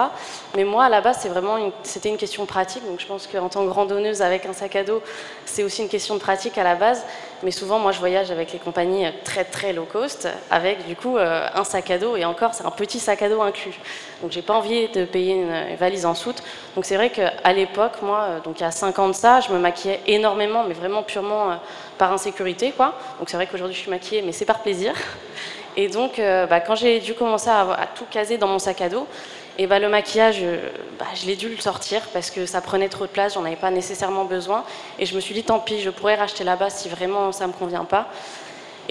[0.55, 2.85] Mais moi, à la base, c'est vraiment, c'était une question pratique.
[2.87, 5.03] Donc je pense qu'en tant que randonneuse avec un sac à dos,
[5.45, 7.03] c'est aussi une question de pratique à la base.
[7.45, 11.17] Mais souvent, moi, je voyage avec les compagnies très très low cost, avec du coup
[11.17, 13.79] euh, un sac à dos et encore, c'est un petit sac à dos inclus.
[14.23, 16.43] Donc j'ai pas envie de payer une valise en soute.
[16.75, 19.41] Donc c'est vrai qu'à l'époque, moi, euh, donc il y a 5 ans de ça,
[19.41, 21.55] je me maquillais énormément, mais vraiment purement euh,
[21.97, 22.99] par insécurité, quoi.
[23.21, 24.95] Donc c'est vrai qu'aujourd'hui je suis maquillée, mais c'est par plaisir.
[25.77, 29.07] Et donc, bah, quand j'ai dû commencer à, tout caser dans mon sac à dos,
[29.59, 30.43] et bah, le maquillage,
[30.99, 33.57] bah, je l'ai dû le sortir parce que ça prenait trop de place, j'en avais
[33.57, 34.65] pas nécessairement besoin.
[35.01, 37.53] Et je me suis dit, tant pis, je pourrais racheter là-bas si vraiment ça me
[37.53, 38.09] convient pas.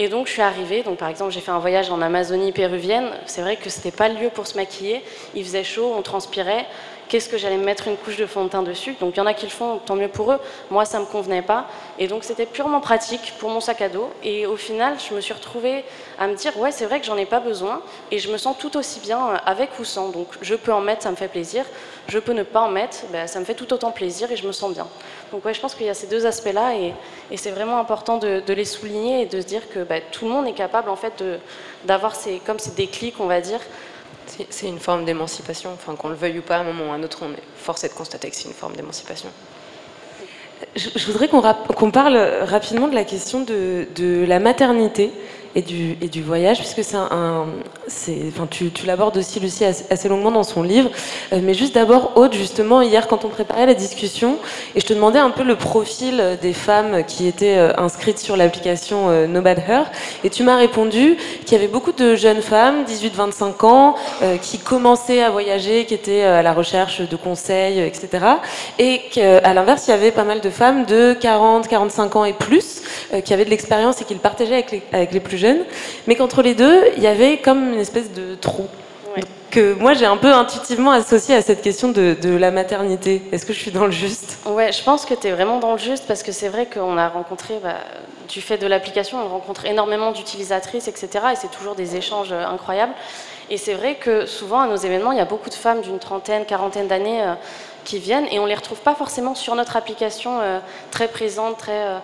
[0.00, 3.10] Et donc je suis arrivée, donc par exemple j'ai fait un voyage en Amazonie péruvienne,
[3.26, 5.02] c'est vrai que c'était pas le lieu pour se maquiller,
[5.34, 6.66] il faisait chaud, on transpirait,
[7.08, 8.94] qu'est-ce que j'allais me mettre une couche de fond de teint dessus.
[9.00, 10.38] Donc il y en a qui le font, tant mieux pour eux.
[10.70, 11.66] Moi, ça ne me convenait pas.
[11.98, 14.10] Et donc c'était purement pratique pour mon sac à dos.
[14.22, 15.84] Et au final, je me suis retrouvée
[16.18, 17.82] à me dire, ouais, c'est vrai que j'en ai pas besoin.
[18.10, 20.10] Et je me sens tout aussi bien euh, avec ou sans.
[20.10, 21.64] Donc je peux en mettre, ça me fait plaisir.
[22.08, 24.46] Je peux ne pas en mettre, ben, ça me fait tout autant plaisir et je
[24.46, 24.86] me sens bien.
[25.32, 26.74] Donc ouais, je pense qu'il y a ces deux aspects-là.
[26.74, 26.94] Et,
[27.36, 30.46] c'est vraiment important de, les souligner et de se dire que ben, tout le monde
[30.46, 31.22] est capable en fait
[31.84, 33.60] d'avoir ces, comme ces déclics, on va dire,
[34.50, 36.94] c'est une forme d'émancipation, enfin qu'on le veuille ou pas, à un moment ou à
[36.94, 39.28] un autre, on est forcé de constater que c'est une forme d'émancipation.
[40.74, 45.12] Je, voudrais qu'on parle rapidement de la question de, de la maternité
[45.54, 47.46] et du, voyage, puisque c'est un,
[48.28, 50.90] enfin, tu, l'abordes aussi, Lucie, assez, longuement dans son livre.
[51.32, 54.36] Euh, mais juste d'abord, Aude, justement, hier, quand on préparait la discussion,
[54.74, 58.36] et je te demandais un peu le profil des femmes qui étaient euh, inscrites sur
[58.36, 59.84] l'application euh, No Bad Her,
[60.22, 63.94] et tu m'as répondu qu'il y avait beaucoup de jeunes femmes, 18-25 ans,
[64.42, 68.24] qui commençaient à voyager, qui étaient à la recherche de conseils, etc.
[68.78, 72.32] Et qu'à l'inverse, il y avait pas mal de femmes de 40, 45 ans et
[72.32, 72.82] plus,
[73.24, 75.64] qui avaient de l'expérience et qui le partageaient avec les, avec les plus jeune,
[76.06, 78.66] mais qu'entre les deux, il y avait comme une espèce de trou.
[79.50, 83.22] Que moi j'ai un peu intuitivement associé à cette question de, la maternité.
[83.32, 84.36] Est-ce que je suis dans le juste?
[84.44, 86.98] Ouais, je pense que tu es vraiment dans le juste parce que c'est vrai qu'on
[86.98, 87.76] a rencontré, bah,
[88.28, 91.08] du fait de l'application, on rencontre énormément d'utilisatrices, etc.
[91.32, 92.92] Et c'est toujours des échanges euh, incroyables.
[93.48, 95.98] Et c'est vrai que souvent à nos événements, il y a beaucoup de femmes d'une
[95.98, 97.32] trentaine, quarantaine d'années euh,
[97.84, 100.58] qui viennent et on les retrouve pas forcément sur notre application euh,
[100.90, 101.96] très présente, très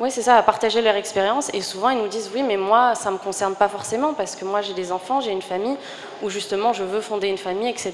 [0.00, 1.50] oui, c'est ça, à partager leur expérience.
[1.52, 4.34] Et souvent, ils nous disent oui, mais moi, ça ne me concerne pas forcément parce
[4.34, 5.76] que moi, j'ai des enfants, j'ai une famille,
[6.22, 7.92] ou justement, je veux fonder une famille, etc.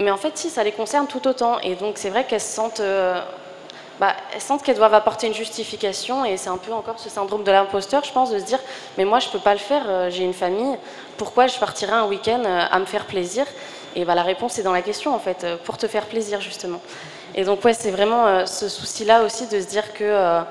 [0.00, 1.58] Mais en fait, si, ça les concerne tout autant.
[1.60, 2.80] Et donc, c'est vrai qu'elles se sentent.
[2.80, 3.20] Euh,
[4.00, 7.52] bah, sentent qu'elles doivent apporter une justification et c'est un peu encore ce syndrome de
[7.52, 8.58] l'imposteur, je pense, de se dire
[8.98, 10.76] mais moi je peux pas le faire, euh, j'ai une famille,
[11.16, 13.46] pourquoi je partirais un week-end euh, à me faire plaisir?
[13.94, 16.80] Et bah, la réponse est dans la question en fait, pour te faire plaisir justement.
[17.34, 20.44] Et donc ouais, c'est vraiment ce souci-là aussi de se dire que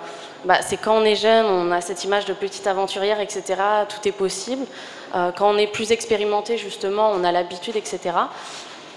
[0.45, 3.61] bah, c'est quand on est jeune, on a cette image de petite aventurière, etc.
[3.87, 4.65] Tout est possible.
[5.15, 7.99] Euh, quand on est plus expérimenté, justement, on a l'habitude, etc.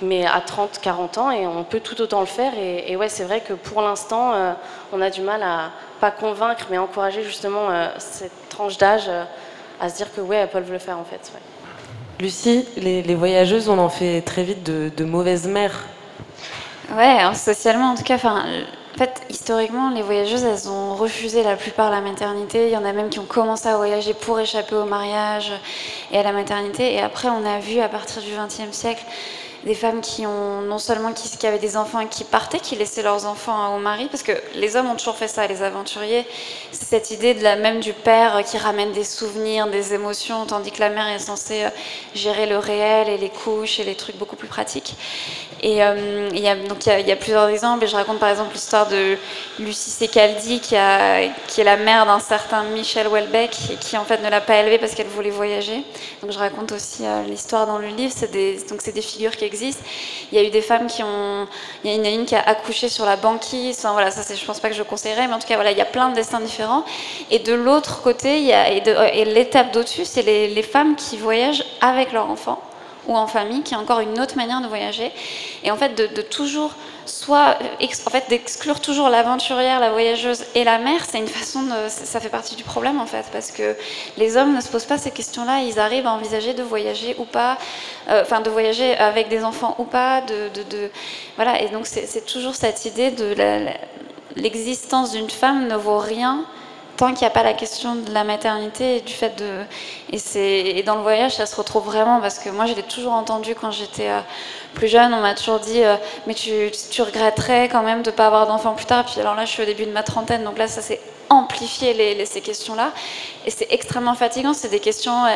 [0.03, 2.53] Mais à 30, 40 ans, et on peut tout autant le faire.
[2.59, 4.53] Et, ouais, c'est vrai que pour l'instant, euh,
[4.93, 5.71] on a du mal à
[6.01, 9.09] pas convaincre, mais encourager justement euh, cette tranche d'âge
[9.81, 11.33] à se dire que ouais, elles peuvent le faire en fait.
[12.19, 15.85] Lucie, les, voyageuses, on en fait très vite de mauvaises mères.
[16.95, 21.91] Ouais, socialement en tout cas, en fait, historiquement, les voyageuses, elles ont refusé la plupart
[21.91, 22.69] la maternité.
[22.69, 25.53] Il y en a même qui ont commencé à voyager pour échapper au mariage
[26.13, 26.95] et à la maternité.
[26.95, 29.05] Et après, on a vu à partir du XXe siècle
[29.67, 33.27] des femmes qui ont non seulement qui, avaient des enfants qui partaient, qui laissaient leurs
[33.27, 36.25] enfants au mari, parce que les hommes ont toujours fait ça, les aventuriers.
[36.71, 40.71] C'est cette idée de la même du père qui ramène des souvenirs, des émotions, tandis
[40.71, 41.71] que la mère est censée euh,
[42.15, 44.95] gérer le réel et les couches et les trucs beaucoup plus pratiques.
[45.63, 47.83] Et euh, il y, a, donc il y, a, plusieurs exemples.
[47.85, 49.17] Et je raconte par exemple l'histoire de
[49.59, 54.05] Lucie Secaldi, qui, a, qui est la mère d'un certain Michel Houellebecq, et qui en
[54.05, 55.83] fait ne l'a pas élevée parce qu'elle voulait voyager.
[56.23, 58.13] Donc je raconte aussi euh, l'histoire dans le livre.
[58.15, 61.03] C'est des, donc c'est des figures qui existent il y a eu des femmes qui
[61.03, 61.47] ont.
[61.85, 63.79] Il y a une, qui a accouché sur la banquise.
[63.79, 65.79] Enfin, voilà, ça, je pense pas que je conseillerais, mais en tout cas, voilà, il
[65.79, 66.85] y a plein de destins différents.
[67.31, 71.65] Et de l'autre côté, il y a, et, l'étape d'au-dessus, c'est les, femmes qui voyagent
[71.81, 72.61] avec leurs enfants
[73.07, 75.13] ou en famille, qui est encore une autre manière de voyager.
[75.65, 77.57] Et en fait, de, toujours, soit,
[78.07, 82.21] en fait, d'exclure toujours l'aventurière, la voyageuse et la mère, c'est une façon de, ça
[82.21, 83.77] fait partie du problème en fait, parce que
[84.17, 87.25] les hommes ne se posent pas ces questions-là, ils arrivent à envisager de voyager ou
[87.25, 87.59] pas,
[88.09, 90.91] euh, enfin de voyager avec des enfants ou pas, de, de,
[91.37, 91.63] voilà.
[91.63, 93.35] Et donc c'est toujours cette idée de
[94.37, 96.45] l'existence d'une femme ne vaut rien
[96.97, 99.63] tant qu'il n'y a pas la question de la maternité et du fait de.
[100.13, 103.13] Et, et dans le voyage, ça se retrouve vraiment parce que moi, je l'ai toujours
[103.13, 104.21] entendu quand j'étais euh,
[104.75, 105.13] plus jeune.
[105.13, 106.71] On m'a toujours dit euh, Mais tu,
[107.03, 109.05] regretterais quand même de ne pas avoir d'enfant plus tard.
[109.05, 112.25] Puis alors là, je suis au début de ma trentaine, donc là, ça s'est amplifié
[112.25, 112.93] ces questions-là.
[113.45, 114.55] Et c'est extrêmement fatigant.
[114.55, 115.25] C'est des questions.
[115.27, 115.31] Euh,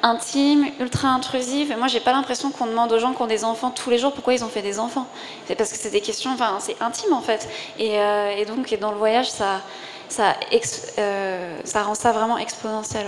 [0.00, 1.72] intimes, ultra intrusives.
[1.72, 3.98] Et moi, j'ai pas l'impression qu'on demande aux gens qui ont des enfants tous les
[3.98, 5.08] jours pourquoi ils ont fait des enfants.
[5.48, 7.48] C'est parce que c'est des questions, enfin, c'est intime en fait.
[7.80, 7.98] Et,
[8.46, 9.60] donc, dans le voyage, ça,
[10.08, 10.34] ça,
[10.98, 13.06] euh, ça rend ça vraiment exponentiel.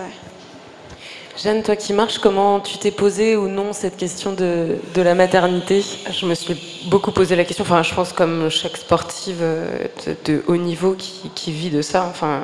[1.43, 5.15] Jeanne, toi qui marches, comment tu t'es posé ou non cette question de, de, la
[5.15, 5.83] maternité?
[6.11, 6.55] Je me suis
[6.87, 9.87] beaucoup posé la question, enfin je pense comme chaque sportive euh,
[10.27, 12.43] de, haut niveau qui, qui, vit de ça, enfin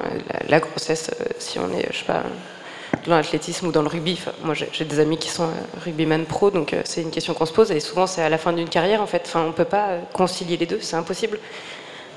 [0.48, 2.22] la, grossesse, euh, si on est, je sais pas,
[3.06, 5.48] dans l'athlétisme ou dans le rugby, moi j'ai des amis qui sont
[5.84, 8.52] rugbyman pro, donc c'est une question qu'on se pose et souvent c'est à la fin
[8.52, 11.38] d'une carrière en fait, enfin on peut pas concilier les deux, c'est impossible.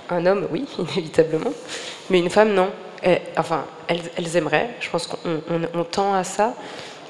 [0.10, 1.53] Un homme, oui, inévitablement.
[2.10, 2.70] Mais une femme, non.
[3.38, 4.70] enfin, elles, aimeraient.
[4.80, 6.55] Je pense qu'on tend à ça.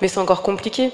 [0.02, 0.91] Mais c'est encore compliqué.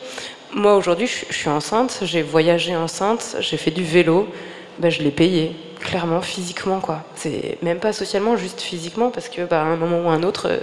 [0.54, 2.00] Moi, aujourd'hui, je, suis enceinte.
[2.04, 3.38] J'ai voyagé enceinte.
[3.40, 4.28] J'ai fait du vélo.
[4.80, 5.56] Ben, je l'ai payé.
[5.80, 7.04] Clairement, physiquement, quoi.
[7.16, 10.24] C'est même pas socialement, juste physiquement, parce que, bah, à un moment ou à un
[10.24, 10.60] autre, euh,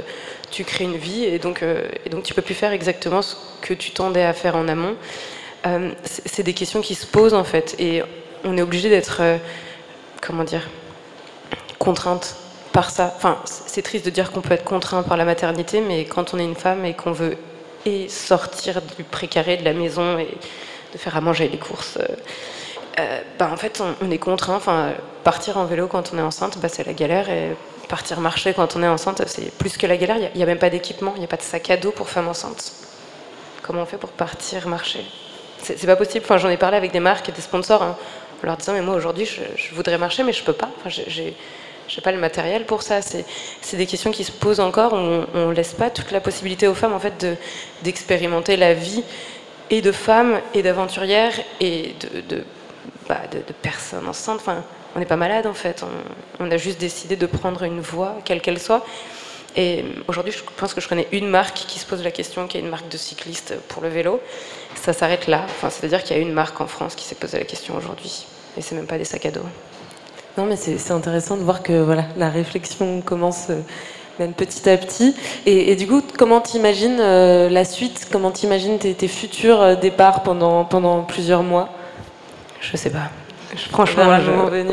[0.50, 3.72] tu crées une vie et donc, euh, et tu peux plus faire exactement ce que
[3.72, 4.96] tu tendais à faire en amont.
[5.66, 8.02] Euh, c'est des questions qui se posent en fait, et
[8.44, 9.22] on est obligé d'être,
[10.20, 10.68] comment dire,
[11.82, 12.36] contrainte
[12.72, 13.12] par ça.
[13.16, 16.38] Enfin, c'est triste de dire qu'on peut être contraint par la maternité, mais quand on
[16.38, 17.36] est une femme et qu'on veut
[17.84, 20.28] et sortir du précaré de la maison et
[20.92, 22.06] de faire à manger les courses, euh,
[23.00, 24.56] euh, bah, en fait, on, est contraint.
[24.56, 24.92] Enfin,
[25.24, 27.28] partir en vélo quand on est enceinte, bah, c'est la galère.
[27.28, 27.56] Et
[27.88, 30.16] partir marcher quand on est enceinte, c'est plus que la galère.
[30.18, 32.08] Il n'y a, même pas d'équipement, il n'y a pas de sac à dos pour
[32.08, 32.72] femme enceinte.
[33.62, 35.04] Comment on fait pour partir marcher?
[35.62, 36.24] C'est pas possible.
[36.24, 37.96] Enfin, j'en ai parlé avec des marques et des sponsors hein,
[38.42, 40.68] en leur disant, mais moi aujourd'hui, je, je, voudrais marcher, mais je peux pas.
[40.78, 41.36] Enfin, j'ai
[41.88, 43.00] je n'ai pas le matériel pour ça.
[43.02, 44.92] C'est des questions qui se posent encore.
[44.92, 47.26] On ne laisse pas toute la possibilité aux femmes en fait
[47.82, 49.02] d'expérimenter la vie
[49.70, 51.94] et de femmes et d'aventurières et
[52.28, 52.44] de,
[53.08, 54.40] bah, de, de, personnes enceintes.
[54.40, 54.64] Enfin,
[54.94, 55.84] on n'est pas malade en fait.
[56.40, 58.84] On, a juste décidé de prendre une voie, quelle qu'elle soit.
[59.56, 62.56] Et aujourd'hui, je pense que je connais une marque qui se pose la question, qui
[62.56, 64.20] est une marque de cyclistes pour le vélo.
[64.74, 65.44] Ça s'arrête là.
[65.44, 68.26] Enfin, C'est-à-dire qu'il y a une marque en France qui s'est posé la question aujourd'hui.
[68.56, 69.44] Et c'est même pas des sacs à dos.
[70.38, 73.60] Non, mais c'est intéressant de voir que voilà, la réflexion commence euh,
[74.18, 75.14] même petit à petit.
[75.44, 78.08] Et, du coup, comment t'imagines euh, la suite?
[78.10, 81.68] Comment t'imagines tes, tes, futurs euh, départs pendant, pendant plusieurs mois?
[82.62, 83.10] Je sais pas.
[83.70, 84.04] franchement,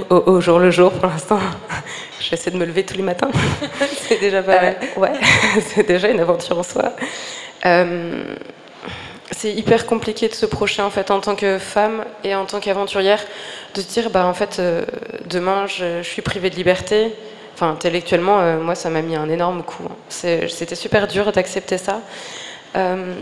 [0.10, 1.39] au, jour le jour, pour l'instant,
[2.22, 3.30] j'essaie de me lever tous les matins.
[4.07, 4.78] c'est déjà pas mal.
[4.95, 5.12] Ouais,
[5.76, 6.93] c'est déjà une aventure en soi
[9.32, 12.59] c'est hyper compliqué de se projeter en fait en tant que femme et en tant
[12.59, 13.23] qu'aventurière,
[13.75, 14.84] de se dire bah en fait euh,
[15.27, 17.13] demain je, suis privée de liberté.
[17.53, 19.84] Enfin intellectuellement, euh, moi ça m'a mis un énorme coup.
[19.89, 19.95] Hein.
[20.09, 22.01] C'était super dur d'accepter ça.
[22.75, 23.13] Euh,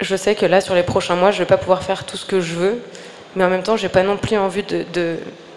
[0.00, 2.26] je sais que là sur les prochains mois, je vais pas pouvoir faire tout ce
[2.26, 2.82] que je veux,
[3.36, 5.16] mais en même temps, j'ai pas non plus envie de, de,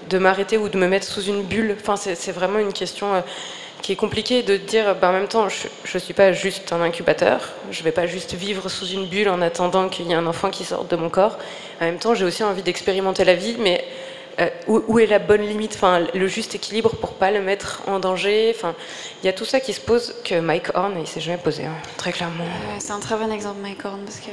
[0.09, 1.75] de m'arrêter ou de me mettre sous une bulle.
[1.79, 3.23] Enfin, c'est vraiment une question
[3.81, 6.81] qui est compliqué de dire, bah, en même temps, je ne suis pas juste un
[6.81, 10.15] incubateur, je ne vais pas juste vivre sous une bulle en attendant qu'il y ait
[10.15, 11.37] un enfant qui sorte de mon corps.
[11.79, 13.83] En même temps, j'ai aussi envie d'expérimenter la vie, mais
[14.39, 17.99] euh, où, est la bonne limite, enfin, le juste équilibre pour pas le mettre en
[17.99, 18.75] danger Enfin,
[19.21, 21.65] il y a tout ça qui se pose que Mike Horn, il s'est jamais posé,
[21.65, 22.45] hein, très clairement.
[22.79, 24.31] c'est un très bon exemple, Mike Horn, parce que.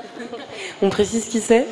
[0.82, 1.66] On précise qui c'est?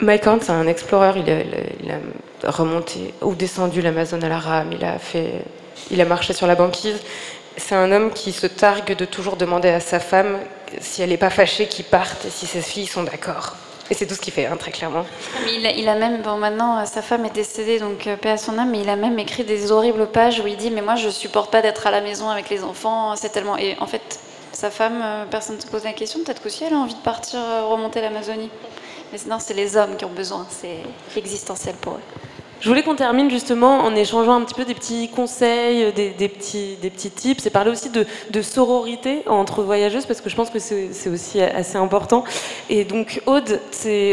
[0.00, 1.12] Mike Horn, c'est un explorer.
[1.16, 1.40] Il a,
[1.82, 4.72] il a remonté ou descendu l'Amazon à la rame.
[4.72, 5.42] Il a fait
[5.90, 6.98] il a marché sur la banquise.
[7.56, 10.38] C'est un homme qui se targue de toujours demander à sa femme
[10.80, 13.56] si elle n'est pas fâchée qu'il parte et si ses filles sont d'accord.
[13.88, 15.04] Et c'est tout ce qu'il fait, hein, très clairement.
[15.48, 18.70] Il a, même, bon maintenant sa femme est décédée, donc euh, paix à son âme,
[18.70, 21.52] mais il a même écrit des horribles pages où il dit Mais moi je supporte
[21.52, 23.56] pas d'être à la maison avec les enfants, c'est tellement.
[23.56, 24.18] Et en fait,
[24.52, 27.00] sa femme, euh, personne ne se pose la question, peut-être qu'aussi elle a envie de
[27.00, 28.50] partir euh, remonter l'Amazonie.
[29.12, 30.80] Mais sinon, c'est les hommes qui ont besoin, c'est
[31.16, 32.00] existentiel pour eux.
[32.58, 36.76] Je voulais qu'on termine justement en échangeant un petit peu des petits conseils, des, petits,
[36.80, 38.06] des petits tips et parler aussi de,
[38.42, 42.24] sororité entre voyageuses parce que je pense que c'est aussi assez important.
[42.70, 43.60] Et donc Aude,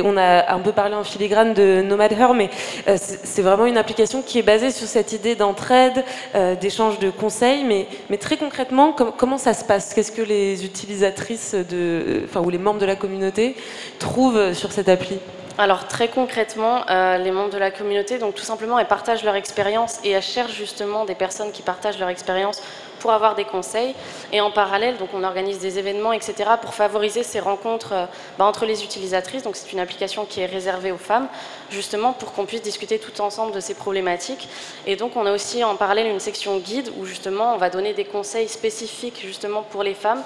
[0.03, 2.49] on a un peu parlé en filigrane de Nomad Her, mais
[2.87, 6.03] euh, c'est vraiment une application qui est basée sur cette idée d'entraide,
[6.35, 9.93] euh, d'échange de conseils, mais, mais très concrètement, comment ça se passe?
[9.93, 13.55] Qu'est-ce que les utilisatrices de, enfin, ou les membres de la communauté
[13.99, 15.17] trouvent sur cette appli?
[15.57, 19.35] Alors très concrètement, euh, les membres de la communauté, donc tout simplement, elles partagent leur
[19.35, 22.61] expérience et elles cherchent justement des personnes qui partagent leur expérience
[22.99, 23.93] pour avoir des conseils.
[24.31, 28.05] Et en parallèle, donc on organise des événements, etc., pour favoriser ces rencontres euh,
[28.39, 29.43] bah, entre les utilisatrices.
[29.43, 31.27] Donc c'est une application qui est réservée aux femmes,
[31.69, 34.47] justement pour qu'on puisse discuter tout ensemble de ces problématiques.
[34.87, 37.93] Et donc on a aussi en parallèle une section guide où justement on va donner
[37.93, 40.23] des conseils spécifiques justement pour les femmes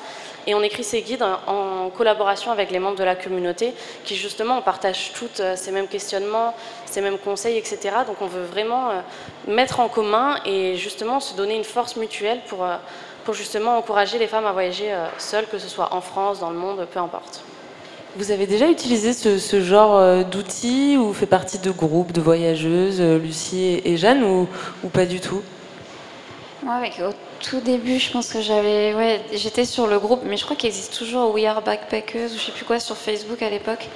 [0.48, 3.74] et on écrit ces guides en collaboration avec les membres de la communauté
[4.06, 7.78] qui justement on partage toutes euh, ces mêmes questionnements, ces mêmes conseils, etc.
[8.08, 9.02] Donc on veut vraiment euh,
[9.48, 12.78] mettre en commun et justement se donner une force mutuelle pour, euh,
[13.26, 16.58] pour justement encourager les femmes à voyager seules, que ce soit en France, dans le
[16.58, 17.43] monde, peu importe.
[18.16, 23.82] Vous avez déjà utilisé ce, genre d'outils ou fait partie de groupes de voyageuses, Lucie
[23.84, 24.48] et Jeanne, ou,
[24.84, 25.43] ou pas du tout?
[26.64, 27.00] Moi, avec
[27.40, 30.68] tout début, je pense que j'avais, ouais, j'étais sur le groupe, mais je crois qu'il
[30.68, 33.88] existe toujours We Are Backpackers ou je sais plus quoi sur Facebook à l'époque.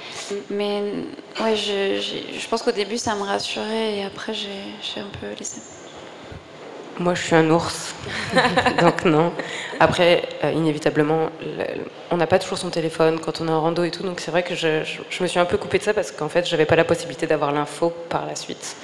[0.50, 0.82] Mais
[1.40, 5.60] ouais, je, je pense qu'au début ça me rassurait et après j'ai un peu laissé.
[6.98, 7.94] Moi, je suis un ours,
[8.80, 9.32] donc non.
[9.80, 11.30] Après, euh, inévitablement,
[12.10, 14.30] on n'a pas toujours son téléphone quand on est en rando et tout, donc c'est
[14.30, 16.66] vrai que je, je, me suis un peu coupée de ça parce qu'en fait, j'avais
[16.66, 18.76] pas la possibilité d'avoir l'info par la suite.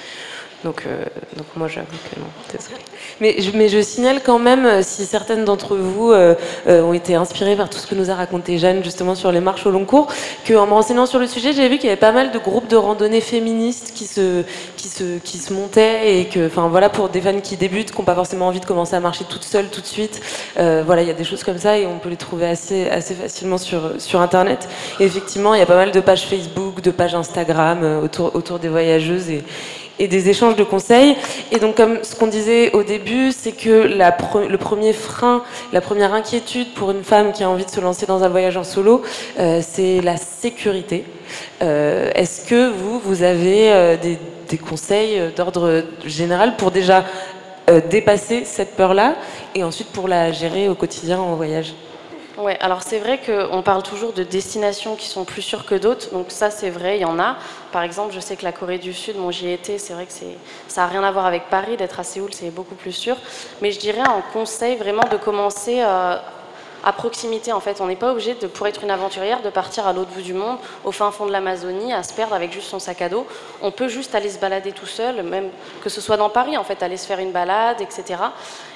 [0.65, 1.05] Donc, euh,
[1.37, 2.27] donc moi j'avoue que non.
[3.21, 6.35] Mais je, signale quand même, euh, si certaines d'entre vous euh,
[6.67, 9.67] ont été inspirées par tout ce que nous a raconté Jeanne justement sur les marches
[9.67, 10.09] au long cours,
[10.47, 12.67] qu'en me renseignant sur le sujet, j'ai vu qu'il y avait pas mal de groupes
[12.67, 14.43] de randonnée féministes qui se,
[14.77, 17.99] qui se, qui se montaient et que, enfin voilà, pour des fans qui débutent, qui
[17.99, 20.21] n'ont pas forcément envie de commencer à marcher toutes seules tout de suite,
[20.57, 23.15] voilà, il y a des choses comme ça et on peut les trouver assez, assez
[23.15, 24.69] facilement sur, sur Internet.
[24.99, 28.59] Et effectivement, il y a pas mal de pages Facebook, de pages Instagram autour, autour
[28.59, 29.45] des voyageuses et,
[29.99, 31.17] et des échanges de conseils.
[31.53, 35.43] Et donc, comme ce qu'on disait au début, c'est que le premier frein,
[35.73, 38.57] la première inquiétude pour une femme qui a envie de se lancer dans un voyage
[38.57, 39.03] en solo,
[39.39, 41.05] euh, c'est la sécurité.
[41.63, 44.19] Euh, Est-ce que vous, vous avez euh, des,
[44.49, 47.05] des, conseils d'ordre général pour déjà
[47.91, 49.15] dépasser cette peur-là
[49.55, 51.75] et ensuite pour la gérer au quotidien en voyage?
[52.39, 56.13] Ouais, alors c'est vrai qu'on parle toujours de destinations qui sont plus sûres que d'autres,
[56.13, 57.37] donc ça c'est vrai, il y en a.
[57.73, 60.07] Par exemple, je sais que la Corée du Sud, bon j'y ai été, c'est vrai
[60.07, 60.13] que
[60.69, 63.17] ça n'a rien à voir avec Paris, d'être à Séoul c'est beaucoup plus sûr,
[63.61, 66.17] mais je dirais en conseil vraiment de commencer euh,
[66.85, 67.81] à proximité en fait.
[67.81, 70.35] On n'est pas obligé de, pour être une aventurière, de partir à l'autre bout du
[70.35, 73.27] monde, au fin fond de l'Amazonie, à se perdre avec juste son sac à dos.
[73.63, 75.51] On peut juste aller se balader tout seul, même
[75.83, 78.23] que ce soit dans Paris en fait, aller se faire une balade, etc.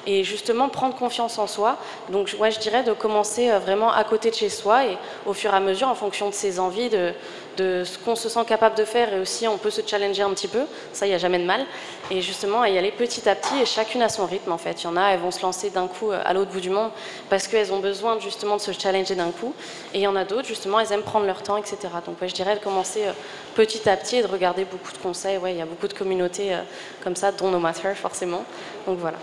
[0.05, 1.77] Et justement prendre confiance en soi.
[2.09, 5.33] Donc ouais, je dirais de commencer euh, vraiment à côté de chez soi et au
[5.33, 7.13] fur et à mesure, en fonction de ses envies, de,
[7.57, 10.31] de ce qu'on se sent capable de faire et aussi on peut se challenger un
[10.31, 11.65] petit peu, ça il n'y a jamais de mal.
[12.11, 14.83] Et justement à y aller petit à petit et chacune à son rythme en fait.
[14.83, 16.69] Il y en a, elles vont se lancer d'un coup euh, à l'autre bout du
[16.69, 16.91] monde
[17.29, 19.53] parce qu'elles ont besoin justement de se challenger d'un coup.
[19.93, 21.77] Et il y en a d'autres justement, elles aiment prendre leur temps, etc.
[22.05, 23.11] Donc ouais, je dirais de commencer euh,
[23.55, 25.37] petit à petit et de regarder beaucoup de conseils.
[25.37, 26.61] Ouais, il y a beaucoup de communautés euh,
[27.03, 28.43] comme ça, dont No Matter forcément.
[28.87, 29.17] Donc voilà.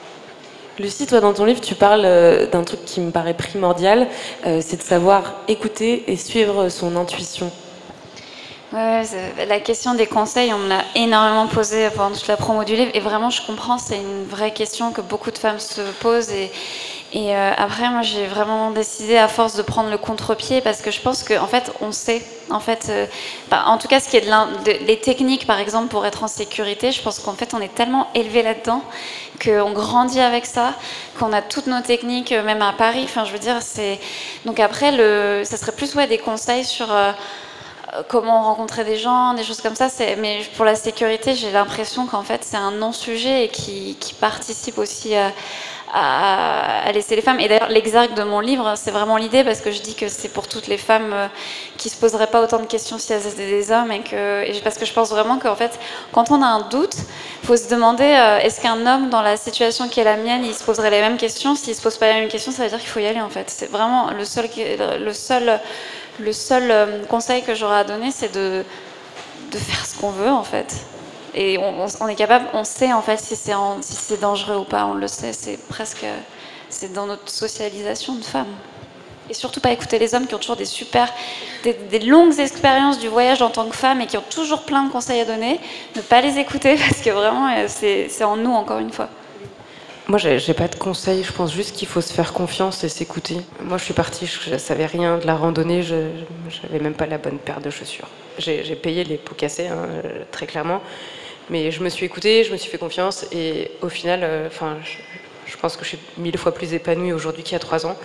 [0.79, 4.07] Lucie, toi dans ton livre, tu parles d'un truc qui me paraît primordial,
[4.45, 7.53] c'est de savoir écouter et suivre son intuition.
[8.73, 9.03] Ouais,
[9.49, 12.93] la question des conseils, on me l'a énormément posée pendant toute la promo du livre.
[12.95, 16.31] Et vraiment, je comprends, c'est une vraie question que beaucoup de femmes se posent.
[16.31, 16.53] Et,
[17.17, 21.01] euh, après, moi, j'ai vraiment décidé à force de prendre le contre-pied parce que je
[21.01, 22.23] pense qu'en en fait, on sait.
[22.49, 23.07] En fait, euh,
[23.51, 26.93] en tout cas, ce qui est de, les techniques, par exemple, pour être en sécurité,
[26.93, 28.85] je pense qu'en fait, on est tellement élevé là-dedans
[29.45, 30.75] qu'on grandit avec ça,
[31.19, 33.03] qu'on a toutes nos techniques, euh, même à Paris.
[33.03, 33.99] Enfin, je veux dire, c'est
[34.45, 36.87] donc après, le, ça serait plus ouais des conseils sur
[38.09, 39.89] comment rencontrer des gens, des choses comme ça.
[40.19, 45.15] Mais pour la sécurité, j'ai l'impression qu'en fait, c'est un non-sujet et qui, participe aussi
[45.93, 47.41] à, laisser les femmes.
[47.41, 50.29] Et d'ailleurs, l'exergue de mon livre, c'est vraiment l'idée parce que je dis que c'est
[50.29, 51.27] pour toutes les femmes euh,
[51.77, 53.91] qui se poseraient pas autant de questions si elles étaient des hommes.
[53.91, 55.79] Et parce que je pense vraiment qu'en fait,
[56.13, 56.97] quand on a un doute,
[57.43, 60.55] faut se demander euh, est-ce qu'un homme, dans la situation qui est la mienne, il
[60.55, 61.55] se poserait les mêmes questions?
[61.55, 63.31] S'il se pose pas les mêmes questions, ça veut dire qu'il faut y aller en
[63.31, 63.51] fait.
[63.51, 65.61] C'est vraiment le seul
[66.21, 68.65] le seul euh, conseil que j'aurais à donner, c'est de,
[69.51, 70.77] de faire ce qu'on veut en fait.
[71.35, 74.95] Et on, est capable, on sait en fait si c'est si dangereux ou pas, on
[74.95, 76.05] le sait, c'est presque
[76.69, 78.55] c'est dans notre socialisation de femmes.
[79.29, 81.13] Et surtout pas écouter les hommes qui ont toujours des super,
[81.63, 84.91] des, longues expériences du voyage en tant que femme et qui ont toujours plein de
[84.91, 85.61] conseils à donner.
[85.95, 89.09] Ne pas les écouter parce que vraiment, euh, c'est en nous, encore une fois.
[90.11, 91.23] Moi, j'ai pas de conseils.
[91.23, 93.37] Je pense juste qu'il faut se faire confiance et s'écouter.
[93.63, 95.85] Moi, je suis partie, je, ne savais rien de la randonnée.
[95.85, 95.95] Je
[96.65, 98.09] n'avais même pas la bonne paire de chaussures.
[98.37, 99.87] J'ai payé les pots cassés, hein,
[100.33, 100.83] très clairement.
[101.49, 104.79] Mais je me suis écoutée, je me suis fait confiance et au final, euh, enfin,
[105.47, 107.97] je, pense que je suis mille fois plus épanouie aujourd'hui qu'il y a trois ans.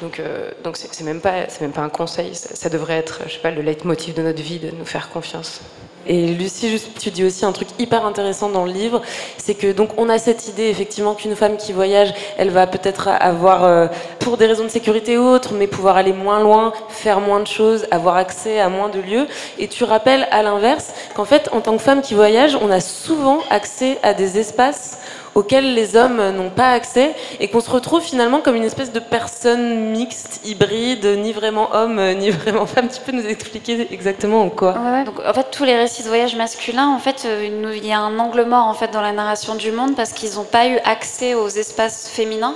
[0.00, 2.34] Donc, euh, donc c'est même pas, c'est même pas un conseil.
[2.34, 5.60] Ça, devrait être, je sais pas, le leitmotiv de notre vie, de nous faire confiance.
[6.06, 9.00] Et Lucie, tu dis aussi un truc hyper intéressant dans le livre,
[9.38, 13.08] c'est que donc on a cette idée effectivement qu'une femme qui voyage, elle va peut-être
[13.08, 13.86] avoir, euh,
[14.18, 17.46] pour des raisons de sécurité ou autres, mais pouvoir aller moins loin, faire moins de
[17.46, 19.26] choses, avoir accès à moins de lieux.
[19.58, 22.80] Et tu rappelles à l'inverse qu'en fait, en tant que femme qui voyage, on a
[22.80, 24.98] souvent accès à des espaces
[25.34, 29.00] auxquels les hommes n'ont pas accès et qu'on se retrouve finalement comme une espèce de
[29.00, 32.88] personne mixte, hybride, ni vraiment homme, ni vraiment femme.
[32.88, 34.74] Tu peux nous expliquer exactement en quoi?
[35.04, 38.00] Donc, En fait, tous les récits de voyage masculins, en fait, euh, il y a
[38.00, 40.78] un angle mort en fait dans la narration du monde parce qu'ils n'ont pas eu
[40.84, 42.54] accès aux espaces féminins,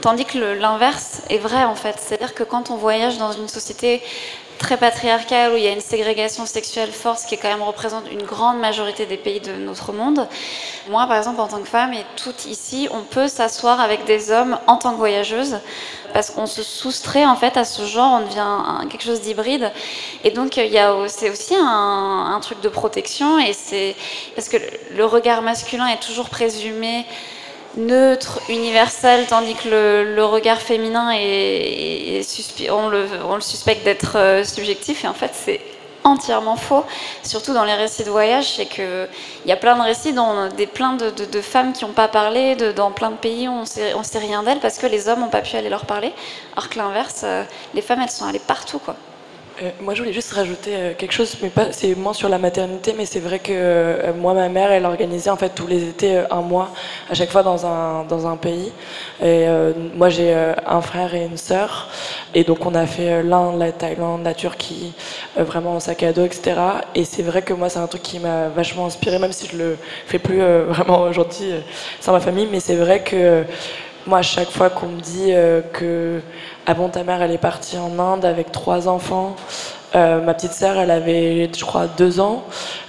[0.00, 1.96] tandis que l'inverse est vrai en fait.
[1.98, 4.02] C'est-à-dire que quand on voyage dans une société
[4.64, 8.22] très patriarcale où il y a une ségrégation sexuelle forte, qui quand même représente une
[8.22, 10.26] grande majorité des pays de notre monde.
[10.88, 14.30] Moi, par exemple, en tant que femme et toutes ici, on peut s'asseoir avec des
[14.30, 15.58] hommes en tant que voyageuse
[16.14, 19.70] parce qu'on se soustrait en fait à ce genre, on devient quelque chose d'hybride.
[20.22, 20.58] Et donc,
[21.08, 23.94] c'est aussi un, un, truc de protection et c'est
[24.34, 24.56] parce que
[24.92, 27.04] le regard masculin est toujours présumé
[27.76, 32.22] neutre, universel, tandis que le, regard féminin est,
[32.70, 33.06] on, le,
[33.40, 35.60] suspecte d'être euh, subjectif, et en fait c'est
[36.04, 36.84] entièrement faux,
[37.22, 39.08] surtout dans les récits de voyage, c'est qu'il
[39.46, 40.14] y a plein de récits,
[40.56, 43.94] des, plein de, de, femmes qui n'ont pas parlé, dans plein de pays on sait,
[43.94, 46.12] on sait rien d'elles parce que les hommes n'ont pas pu aller leur parler,
[46.56, 48.96] alors que l'inverse, euh, les femmes elles sont allées partout quoi.
[49.62, 52.38] Euh, moi, je voulais juste rajouter euh, quelque chose, mais pas, c'est moins sur la
[52.38, 55.84] maternité, mais c'est vrai que euh, moi, ma mère, elle organisait en fait tous les
[55.84, 56.70] étés un mois
[57.08, 58.72] à chaque fois dans un, dans un pays.
[59.22, 59.46] Et
[59.94, 61.88] moi, j'ai un frère et une sœur,
[62.34, 64.92] et donc on a fait l'Inde, la Thaïlande, la Turquie,
[65.36, 66.56] vraiment en sac à dos, etc.
[66.94, 69.56] Et c'est vrai que moi, c'est un truc qui m'a vachement inspiré, même si je
[69.56, 70.38] le fais plus
[70.68, 71.52] vraiment aujourd'hui
[72.00, 73.44] sans ma famille, mais c'est vrai que
[74.06, 75.32] moi, à chaque fois qu'on me dit
[75.72, 76.20] que
[76.66, 79.36] ah bon, ta mère, elle est partie en Inde avec trois enfants.
[79.94, 82.44] Euh, ma petite sœur, elle avait, je crois, deux ans.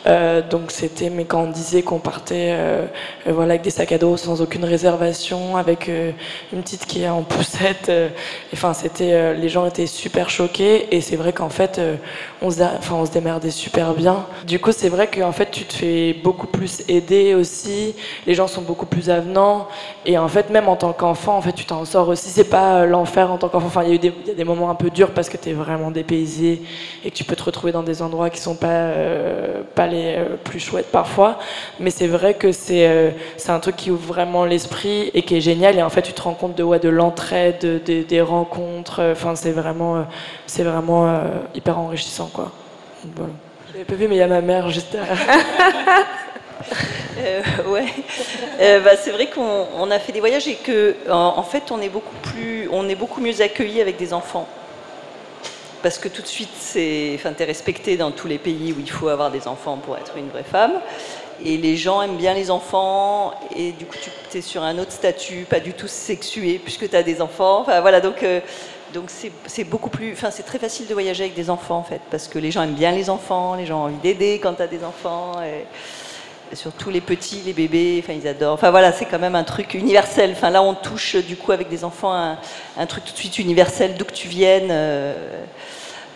[0.07, 2.85] Euh, donc c'était, mais quand on disait qu'on partait, euh,
[3.25, 5.89] voilà, avec des sacs à dos sans aucune réservation, avec
[6.53, 7.91] une petite qui est en poussette.
[8.53, 10.95] enfin, c'était, les gens étaient super choqués.
[10.95, 11.81] Et c'est vrai qu'en fait,
[12.41, 14.25] on se, enfin, on se démerdait super bien.
[14.45, 17.95] Du coup, c'est vrai qu'en fait, tu te fais beaucoup plus aider aussi.
[18.27, 19.67] Les gens sont beaucoup plus avenants.
[20.05, 22.29] Et en fait, même en tant qu'enfant, en fait, tu t'en sors aussi.
[22.29, 23.67] C'est pas l'enfer en tant qu'enfant.
[23.67, 25.37] Enfin, il y a eu des, y a des moments un peu durs parce que
[25.37, 26.61] tu es vraiment dépaysé
[27.03, 29.94] et que tu peux te retrouver dans des endroits qui sont pas, euh, pas les
[29.95, 31.39] euh, plus chouettes parfois.
[31.79, 35.35] Mais c'est vrai que c'est euh, c'est un truc qui ouvre vraiment l'esprit et qui
[35.35, 35.77] est génial.
[35.77, 39.01] Et en fait, tu te rends compte de, ouais, de l'entraide, de, des rencontres.
[39.11, 40.05] Enfin, c'est vraiment,
[40.45, 41.21] c'est vraiment
[41.53, 42.29] hyper enrichissant.
[42.33, 42.51] Quoi.
[43.15, 43.33] Voilà.
[43.87, 45.17] Pas vu, mais il y a ma mère juste derrière.
[47.67, 47.85] ouais,
[48.83, 52.15] bah, c'est vrai qu'on a fait des voyages et que en, fait on est beaucoup
[52.21, 54.47] plus, on est beaucoup mieux accueillis avec des enfants
[55.85, 58.89] parce que tout de suite, c'est, enfin, es respecté dans tous les pays où il
[58.89, 60.71] faut avoir des enfants pour être une vraie femme.
[61.45, 63.95] Et les gens aiment bien les enfants, et du coup,
[64.31, 67.59] tu es sur un autre statut, pas du tout sexué, puisque tu as des enfants.
[67.59, 68.39] Enfin, voilà, donc, euh,
[68.95, 69.11] donc
[69.45, 70.13] c'est, beaucoup plus.
[70.13, 72.63] Enfin, c'est très facile de voyager avec des enfants, en fait, parce que les gens
[72.63, 75.33] aiment bien les enfants, les gens ont envie d'aider quand tu as des enfants.
[76.53, 78.53] Surtout les petits, les bébés, enfin ils adorent.
[78.53, 80.31] Enfin voilà, c'est quand même un truc universel.
[80.31, 82.37] Enfin là, on touche du coup avec des enfants un,
[82.77, 84.69] un truc tout de suite universel, d'où que tu viennes.
[84.71, 85.43] Euh,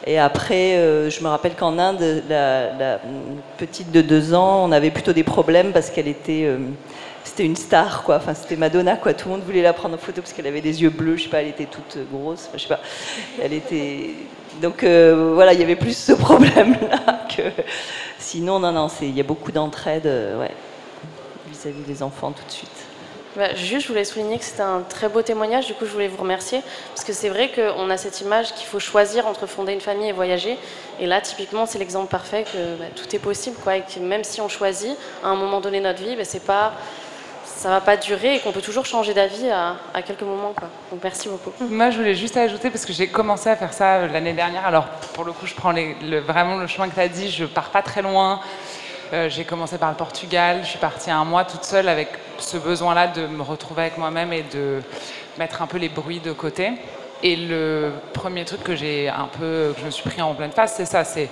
[0.05, 2.99] et après, euh, je me rappelle qu'en Inde, la,
[3.57, 6.57] petite de deux ans, on avait plutôt des problèmes parce qu'elle était, euh,
[7.23, 8.17] c'était une star, quoi.
[8.17, 9.13] Enfin, c'était Madonna, quoi.
[9.13, 11.17] Tout le monde voulait la prendre en photo parce qu'elle avait des yeux bleus.
[11.17, 12.49] Je sais pas, elle était toute grosse.
[12.53, 12.79] je sais pas.
[13.41, 14.11] Elle était.
[14.61, 17.43] Donc euh, voilà, il y avait plus ce problème-là que.
[18.17, 20.51] Sinon, non, non, il y a beaucoup d'entraide, ouais,
[21.49, 22.88] vis-à-vis des enfants tout de suite.
[23.39, 25.65] Bah, juste, je voulais souligner que c'était un très beau témoignage.
[25.65, 26.61] Du coup, je voulais vous remercier.
[26.93, 30.09] Parce que c'est vrai qu'on a cette image qu'il faut choisir entre fonder une famille
[30.09, 30.57] et voyager.
[30.99, 33.55] Et là, typiquement, c'est l'exemple parfait que bah, tout est possible.
[33.63, 36.43] Quoi, et que même si on choisit, à un moment donné notre vie, bah, c'est
[36.43, 36.73] pas,
[37.45, 40.51] ça va pas durer et qu'on peut toujours changer d'avis à, quelques moments.
[40.51, 40.67] Quoi.
[40.91, 41.53] Donc, merci beaucoup.
[41.61, 44.65] Moi, je voulais juste ajouter, parce que j'ai commencé à faire ça euh, l'année dernière.
[44.65, 47.31] Alors, pour le coup, je prends vraiment le chemin que tu as dit.
[47.31, 48.41] Je pars pas très loin.
[49.11, 52.57] Euh, j'ai commencé par le Portugal, je suis partie un mois toute seule avec ce
[52.57, 54.81] besoin-là de me retrouver avec moi-même et de
[55.39, 56.73] mettre un peu les bruits de côté.
[57.23, 60.51] Et le premier truc que j'ai un peu, que je me suis pris en pleine
[60.51, 61.27] face, c'est ça, c'est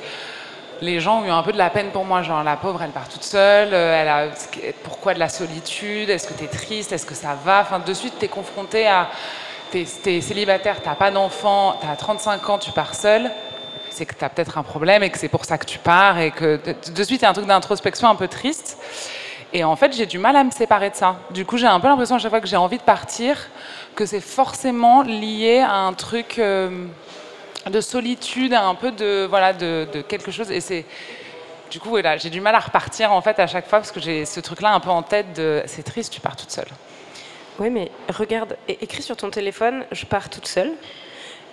[0.81, 2.89] les gens ont eu un peu de la peine pour moi, genre la pauvre, elle
[2.89, 4.27] part toute seule, euh, elle a,
[4.83, 7.61] pourquoi de la solitude, est-ce que tu es triste, est-ce que ça va?
[7.61, 9.09] Enfin, de suite, tu es confronté à,
[9.71, 13.31] tu es, célibataire, tu pas d'enfant, tu as 35 ans, tu pars seule,
[13.97, 16.19] c'est que tu as peut-être un problème et que c'est pour ça que tu pars
[16.19, 16.59] et que
[16.91, 18.77] de suite, il y a un truc d'introspection un peu triste.
[19.53, 21.17] Et en fait, j'ai du mal à me séparer de ça.
[21.31, 23.49] Du coup, j'ai un peu l'impression à chaque fois que j'ai envie de partir,
[23.95, 26.39] que c'est forcément lié à un truc...
[26.39, 26.87] Euh,
[27.69, 30.51] de solitude, un peu de, voilà, de, quelque chose.
[30.51, 30.85] Et c'est.
[31.69, 33.99] Du coup, voilà, j'ai du mal à repartir en fait à chaque fois parce que
[33.99, 36.69] j'ai ce truc-là un peu en tête de c'est triste, tu pars toute seule.
[37.59, 40.71] Oui, mais regarde, écris sur ton téléphone, je pars toute seule.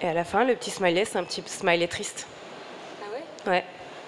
[0.02, 2.28] Et à la fin, le petit smiley, c'est un petit smiley triste.
[3.46, 3.64] Ouais Ouais.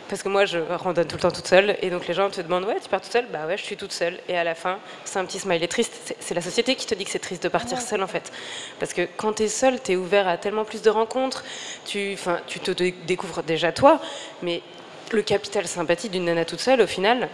[0.09, 2.41] Parce que moi, je randonne tout le temps toute seule, et donc les gens te
[2.41, 3.26] demandent Ouais, tu pars toute seule?
[3.32, 4.20] Bah ouais, je suis toute seule.
[4.28, 6.14] Et à la fin, c'est un petit smiley triste.
[6.20, 8.30] C'est la société qui te dit que c'est triste de partir seule, en fait.
[8.78, 11.43] Parce que quand tu es seule, tu es ouvert à tellement plus de rencontres,
[11.84, 12.16] tu,
[12.47, 12.70] tu te
[13.07, 14.01] découvres déjà toi,
[14.43, 14.62] mais
[15.11, 17.28] le capital sympathie d'une nana toute seule, au final,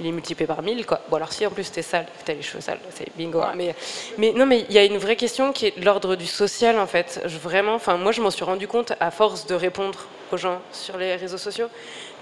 [0.00, 1.00] il est multiplié par 1000 quoi.
[1.08, 3.40] Bon alors si en plus t'es sale, t'as les cheveux sales, c'est bingo.
[3.40, 3.52] Hein.
[3.56, 3.74] Mais,
[4.18, 6.86] mais non mais il y a une vraie question qui est l'ordre du social en
[6.86, 7.20] fait.
[7.26, 10.60] Je, vraiment, enfin moi je m'en suis rendu compte à force de répondre aux gens
[10.72, 11.68] sur les réseaux sociaux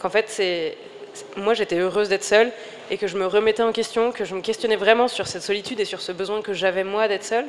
[0.01, 0.76] qu'en fait c'est
[1.37, 2.53] moi j'étais heureuse d'être seule
[2.91, 5.81] et que je me remettais en question, que je me questionnais vraiment sur cette solitude
[5.81, 7.47] et sur ce besoin que j'avais moi d'être seule.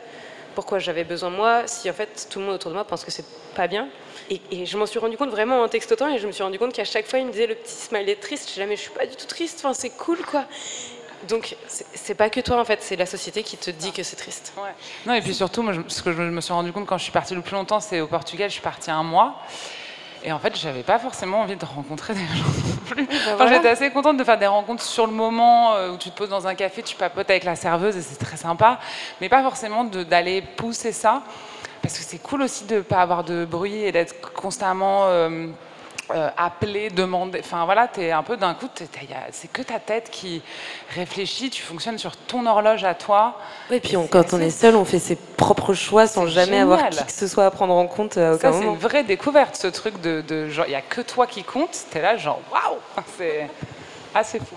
[0.55, 3.11] Pourquoi j'avais besoin moi si en fait tout le monde autour de moi pense que
[3.11, 3.25] c'est
[3.55, 3.87] pas bien?
[4.29, 6.73] Et, je m'en suis rendu compte vraiment en textotant et je me suis rendu compte
[6.73, 9.05] qu'à chaque fois il me disait le petit smiley triste, je jamais je suis pas
[9.05, 10.45] du tout triste, enfin c'est cool quoi.
[11.27, 14.15] Donc c'est pas que toi en fait, c'est la société qui te dit que c'est
[14.15, 14.53] triste.
[15.05, 17.11] Non et puis surtout, moi, ce que je me suis rendu compte quand je suis
[17.11, 19.35] partie le plus longtemps, c'est au Portugal, je suis partie un mois.
[20.23, 23.07] Et en fait, j'avais pas forcément envie de rencontrer des gens non plus.
[23.37, 26.17] Bah j'étais assez contente de faire des rencontres sur le moment euh, où tu te
[26.17, 28.79] poses dans un café, tu papotes avec la serveuse et c'est très sympa,
[29.21, 31.23] mais pas forcément d'aller pousser ça
[31.81, 35.47] parce que c'est cool aussi de ne pas avoir de bruit et d'être constamment euh,
[36.11, 37.39] euh, appelé, demandé.
[37.43, 38.67] Enfin voilà, tu es un peu d'un coup,
[39.31, 40.41] c'est que ta tête qui
[40.95, 43.37] réfléchit, tu fonctionnes sur ton horloge à toi.
[43.69, 47.03] Oui, puis quand on est seul, on fait ses propres choix sans jamais avoir qui
[47.05, 49.67] que ce soit à prendre en compte à aucun Ça, c'est une vraie découverte, ce
[49.67, 52.41] truc de, de genre, il n'y a que toi qui compte, tu es là, genre,
[52.51, 52.79] waouh
[53.17, 53.47] C'est
[54.15, 54.55] assez fou.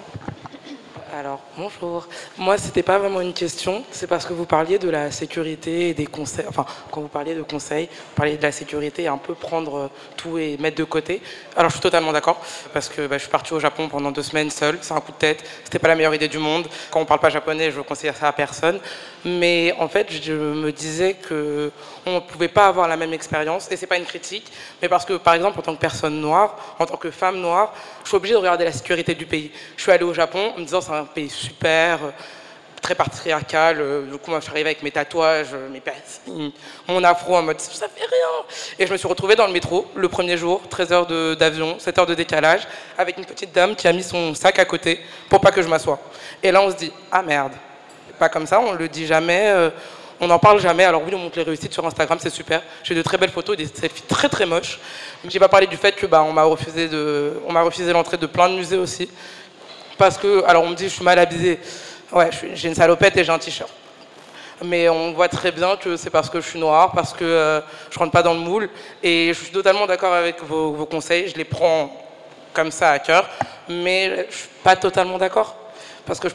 [1.15, 2.09] Alors, bonjour.
[2.39, 5.95] Moi, c'était pas vraiment une question, c'est parce que vous parliez de la sécurité et
[5.95, 6.47] des conseils.
[6.49, 9.91] Enfin, quand vous parliez de conseils, vous parliez de la sécurité et un peu prendre
[10.17, 11.21] tout et mettre de côté.
[11.55, 12.41] Alors, je suis totalement d'accord,
[12.73, 15.13] parce que bah, je suis partie au Japon pendant deux semaines seule, c'est un coup
[15.13, 16.67] de tête, c'était pas la meilleure idée du monde.
[16.91, 18.81] Quand on parle pas japonais, je conseille ça à personne.
[19.27, 21.71] Mais en fait, je me disais que
[22.07, 24.51] on ne pouvait pas avoir la même expérience, et c'est pas une critique,
[24.81, 27.75] mais parce que, par exemple, en tant que personne noire, en tant que femme noire,
[28.03, 29.53] je suis obligée de regarder la sécurité du pays.
[29.77, 32.11] Je suis allée au Japon en me disant c'est un pays super, euh,
[32.81, 33.81] très patriarcal.
[33.81, 36.53] Euh, du coup, moi, je suis arrivée avec mes tatouages, mes piercings,
[36.89, 38.45] mon afro en mode ça fait rien.
[38.79, 41.99] Et je me suis retrouvée dans le métro le premier jour, 13 heures d'avion, 7
[41.99, 42.67] heures de décalage,
[42.99, 45.69] avec une petite dame qui a mis son sac à côté pour pas que je
[45.69, 45.99] m'assoie.
[46.43, 47.53] Et là, on se dit ah merde,
[48.19, 49.49] pas comme ça, on le dit jamais.
[49.49, 49.71] Euh,
[50.21, 50.85] on n'en parle jamais.
[50.85, 52.63] Alors oui, on montre les réussites sur Instagram, c'est super.
[52.85, 54.79] J'ai de très belles photos, des selfies très très moches.
[55.27, 58.17] J'ai pas parlé du fait que bah, on m'a refusé de, on m'a refusé l'entrée
[58.17, 59.11] de plein de musées aussi,
[60.03, 61.61] parce que alors on me dit je suis mal habillée.
[62.11, 63.71] Ouais, j'ai une salopette et j'ai un t-shirt.
[64.65, 67.61] Mais on voit très bien que c'est parce que je suis noire, parce que euh,
[67.89, 68.69] je rentre pas dans le moule.
[69.01, 71.29] Et je suis totalement d'accord avec vos, conseils.
[71.29, 71.93] Je les prends
[72.53, 73.31] comme ça à cœur,
[73.69, 75.55] mais je suis pas totalement d'accord
[76.05, 76.27] parce que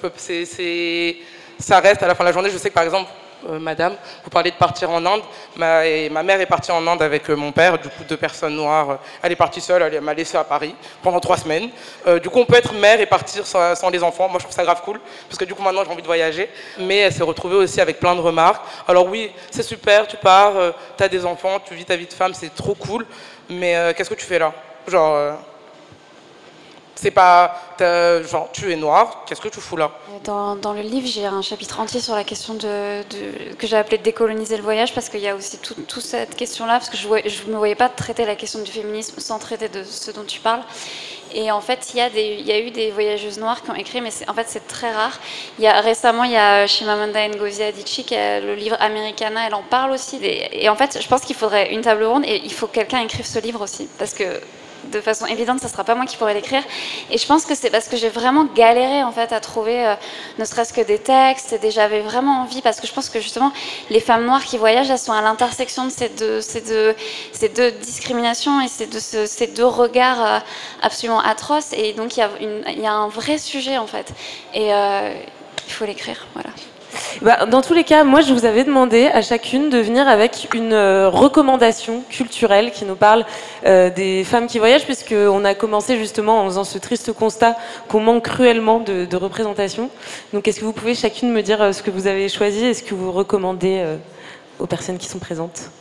[1.60, 2.50] ça reste à la fin de la journée.
[2.50, 3.10] Je sais que par exemple
[3.48, 3.96] euh, madame.
[4.24, 5.22] Vous parlez de partir en Inde.
[5.56, 8.56] Ma, ma mère est partie en Inde avec euh, mon père, du coup, deux personnes
[8.56, 9.00] noires.
[9.22, 10.74] Elle est partie seule, elle m'a laissé à Paris
[11.04, 11.70] pendant trois semaines.
[12.08, 14.28] Euh, du coup, on peut être mère et partir sans, les enfants.
[14.28, 16.50] Moi, je trouve ça grave cool, parce que du coup, maintenant, j'ai envie de voyager.
[16.80, 18.66] Mais elle s'est retrouvée aussi avec plein de remarques.
[18.88, 20.54] Alors oui, c'est super, tu pars,
[20.98, 23.06] tu as des enfants, tu vis ta vie de femme, c'est trop cool.
[23.50, 24.54] Mais qu'est-ce que tu fais là?
[24.88, 25.38] Genre
[27.00, 29.92] c'est pas genre tu es noir, qu'est-ce que tu fous là?
[30.24, 33.04] Dans, dans, le livre, j'ai un chapitre entier sur la question de,
[33.58, 36.74] que j'ai appelé décoloniser le voyage parce qu'il y a aussi toute tout cette question-là
[36.74, 39.84] parce que je ne me voyais pas traiter la question du féminisme sans traiter de
[39.84, 40.62] ce dont tu parles.
[41.34, 44.34] Et en fait, il y, a eu des voyageuses noires qui ont écrit, mais en
[44.34, 45.20] fait, c'est très rare.
[45.60, 49.92] Récemment, il y a Shimamanda Ngozi Adichie, qui a le livre Americana, elle en parle
[49.92, 50.20] aussi.
[50.22, 53.02] et en fait, je pense qu'il faudrait une table ronde et il faut que quelqu'un
[53.02, 53.90] écrive ce livre aussi.
[54.00, 54.24] Parce que
[54.92, 56.64] de façon évidente, ne sera pas moi qui pourrai l'écrire.
[57.12, 59.96] Et je pense que c'est parce que j'ai vraiment galéré en fait à trouver euh,
[60.40, 61.58] ne serait-ce que des textes.
[61.62, 63.52] Et j'avais vraiment envie, parce que je pense que justement,
[63.90, 65.92] les femmes noires qui voyagent, elles sont à l'intersection de
[66.42, 70.40] ces deux, discriminations et ces deux, ces deux regards euh,
[70.82, 71.74] absolument atroces.
[71.74, 74.14] Et donc il y, a il y a un vrai sujet en fait.
[74.54, 75.14] Et euh,
[75.68, 76.28] il faut l'écrire.
[76.34, 76.50] Voilà.
[77.22, 80.50] Bah, dans tous les cas, moi, je vous avais demandé à chacune de venir avec
[80.54, 83.26] une euh, recommandation culturelle qui nous parle
[83.66, 87.56] euh, des femmes qui voyagent, puisqu'on a commencé justement en faisant ce triste constat
[87.88, 89.90] qu'on manque cruellement de, représentation.
[90.34, 92.74] Donc, est-ce que vous pouvez chacune me dire euh, ce que vous avez choisi et
[92.74, 93.84] ce que vous recommandez
[94.60, 95.72] aux personnes qui sont présentes?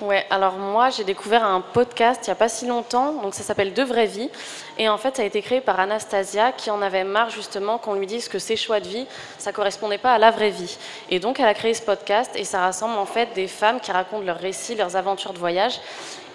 [0.00, 3.44] Ouais, alors moi j'ai découvert un podcast il n'y a pas si longtemps, donc ça
[3.44, 4.28] s'appelle De Vraie Vie.
[4.76, 7.94] Et en fait ça a été créé par Anastasia qui en avait marre justement qu'on
[7.94, 9.06] lui dise que ses choix de vie,
[9.38, 10.76] ça correspondait pas à la vraie vie.
[11.10, 13.92] Et donc elle a créé ce podcast et ça rassemble en fait des femmes qui
[13.92, 15.80] racontent leurs récits, leurs aventures de voyage.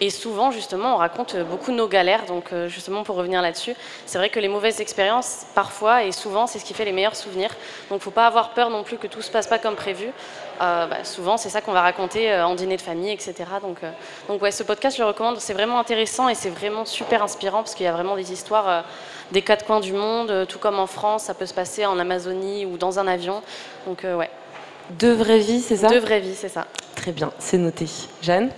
[0.01, 2.25] Et souvent, justement, on raconte beaucoup nos galères.
[2.25, 3.75] Donc, euh, justement, pour revenir là-dessus,
[4.05, 7.15] c'est vrai que les mauvaises expériences, parfois et souvent, c'est ce qui fait les meilleurs
[7.15, 7.49] souvenirs.
[7.89, 9.75] Donc, il ne faut pas avoir peur non plus que tout se passe pas comme
[9.75, 10.07] prévu.
[10.61, 13.33] Euh, bah, souvent, c'est ça qu'on va raconter euh, en dîner de famille, etc.
[13.61, 13.91] Donc, euh,
[14.27, 15.39] donc, ouais, ce podcast, je le recommande.
[15.39, 18.69] C'est vraiment intéressant et c'est vraiment super inspirant parce qu'il y a vraiment des histoires
[18.69, 18.81] euh,
[19.31, 21.99] des quatre coins du monde, euh, tout comme en France, ça peut se passer en
[21.99, 23.41] Amazonie ou dans un avion.
[23.85, 24.29] Donc, euh, ouais.
[24.97, 25.87] De vraie vie, c'est ça?
[25.87, 26.65] De vraie vie, c'est ça.
[26.95, 27.85] Très bien, c'est noté.
[28.21, 28.49] Jeanne?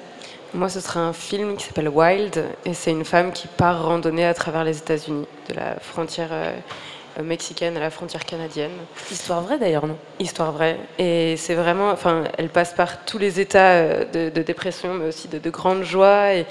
[0.53, 4.25] Moi, ce sera un film qui s'appelle Wild, et c'est une femme qui part randonner
[4.25, 6.51] à travers les États-Unis, de la frontière euh,
[7.17, 8.73] euh, mexicaine à la frontière canadienne.
[9.09, 9.95] Histoire vraie d'ailleurs, non?
[10.19, 10.77] Histoire vraie.
[10.99, 15.07] Et c'est vraiment, enfin, elle passe par tous les états euh, de, de dépression, mais
[15.07, 16.33] aussi de, de grande joie.
[16.33, 16.45] Et,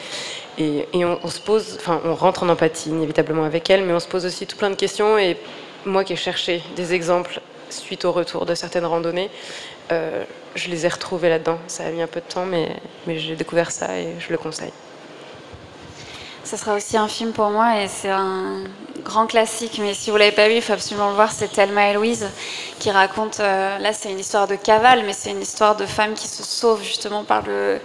[0.56, 3.92] et, et on, on se pose, enfin, on rentre en empathie inévitablement avec elle, mais
[3.92, 5.18] on se pose aussi tout plein de questions.
[5.18, 5.36] Et
[5.84, 9.30] moi qui ai cherché des exemples suite au retour de certaines randonnées,
[9.92, 10.24] euh,
[10.54, 11.58] je les ai retrouvés là-dedans.
[11.66, 12.76] Ça a mis un peu de temps, mais,
[13.06, 14.72] mais j'ai découvert ça et je le conseille.
[16.42, 18.64] Ça sera aussi un film pour moi et c'est un
[19.04, 19.78] grand classique.
[19.80, 21.30] Mais si vous l'avez pas vu, il faut absolument le voir.
[21.30, 22.26] C'est Thelma et Louise
[22.80, 23.38] qui raconte.
[23.40, 26.42] euh, là, c'est une histoire de cavale, mais c'est une histoire de femmes qui se
[26.42, 27.78] sauvent justement par le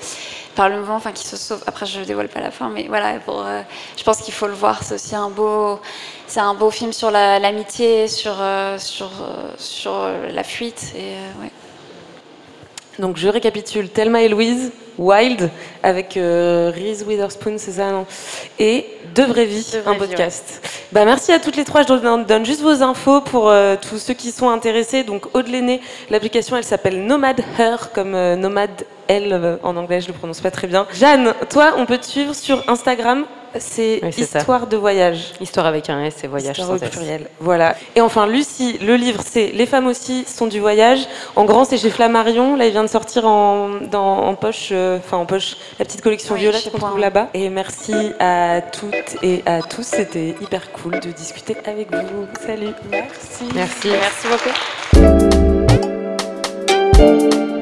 [0.55, 1.63] par le mouvement, enfin qui se sauvent.
[1.67, 3.19] Après, je dévoile pas la fin, mais voilà.
[3.19, 3.61] Pour, euh,
[3.97, 4.81] je pense qu'il faut le voir.
[4.83, 5.79] C'est aussi un beau.
[6.25, 9.11] C'est un beau film sur la- l'amitié, sur euh, sur
[9.59, 11.51] sur la fuite et ouais.
[12.99, 15.49] Donc je récapitule Thelma et Louise, Wild,
[15.83, 18.05] avec euh, Reese Witherspoon, c'est ça, non?
[18.57, 20.61] Et De Vraie Vie, De Vraie un Vie, podcast.
[20.91, 21.81] Bah, merci à toutes les trois.
[21.81, 25.03] Je donne, donne juste vos infos pour euh, tous ceux qui sont intéressés.
[25.03, 30.01] Donc Aude Lenné, l'application, elle s'appelle Nomad Her, comme euh, Nomad Elle euh, en anglais,
[30.01, 30.87] je le prononce pas très bien.
[30.93, 33.25] Jeanne, toi, on peut te suivre sur Instagram.
[33.57, 34.39] C'est Oui, c'est ça.
[34.39, 35.31] Histoire de voyage.
[35.39, 36.91] Histoire avec un S et voyage Histoire sans au S.
[36.91, 37.27] pluriel.
[37.39, 37.75] Voilà.
[37.95, 41.07] Et enfin, Lucie, le livre, c'est Les femmes aussi sont du voyage.
[41.37, 42.57] En grand, c'est chez Flammarion.
[42.57, 46.01] Là, il vient de sortir en, dans, en poche, euh, enfin en poche, la petite
[46.01, 47.29] collection Oui, violette qu'on trouve là-bas.
[47.33, 49.83] Et merci à toutes et à tous.
[49.83, 52.27] C'était hyper cool de discuter avec vous.
[52.45, 52.73] Salut.
[52.91, 53.45] Merci.
[53.53, 53.87] Merci.
[53.87, 54.27] Merci
[56.97, 57.54] beaucoup.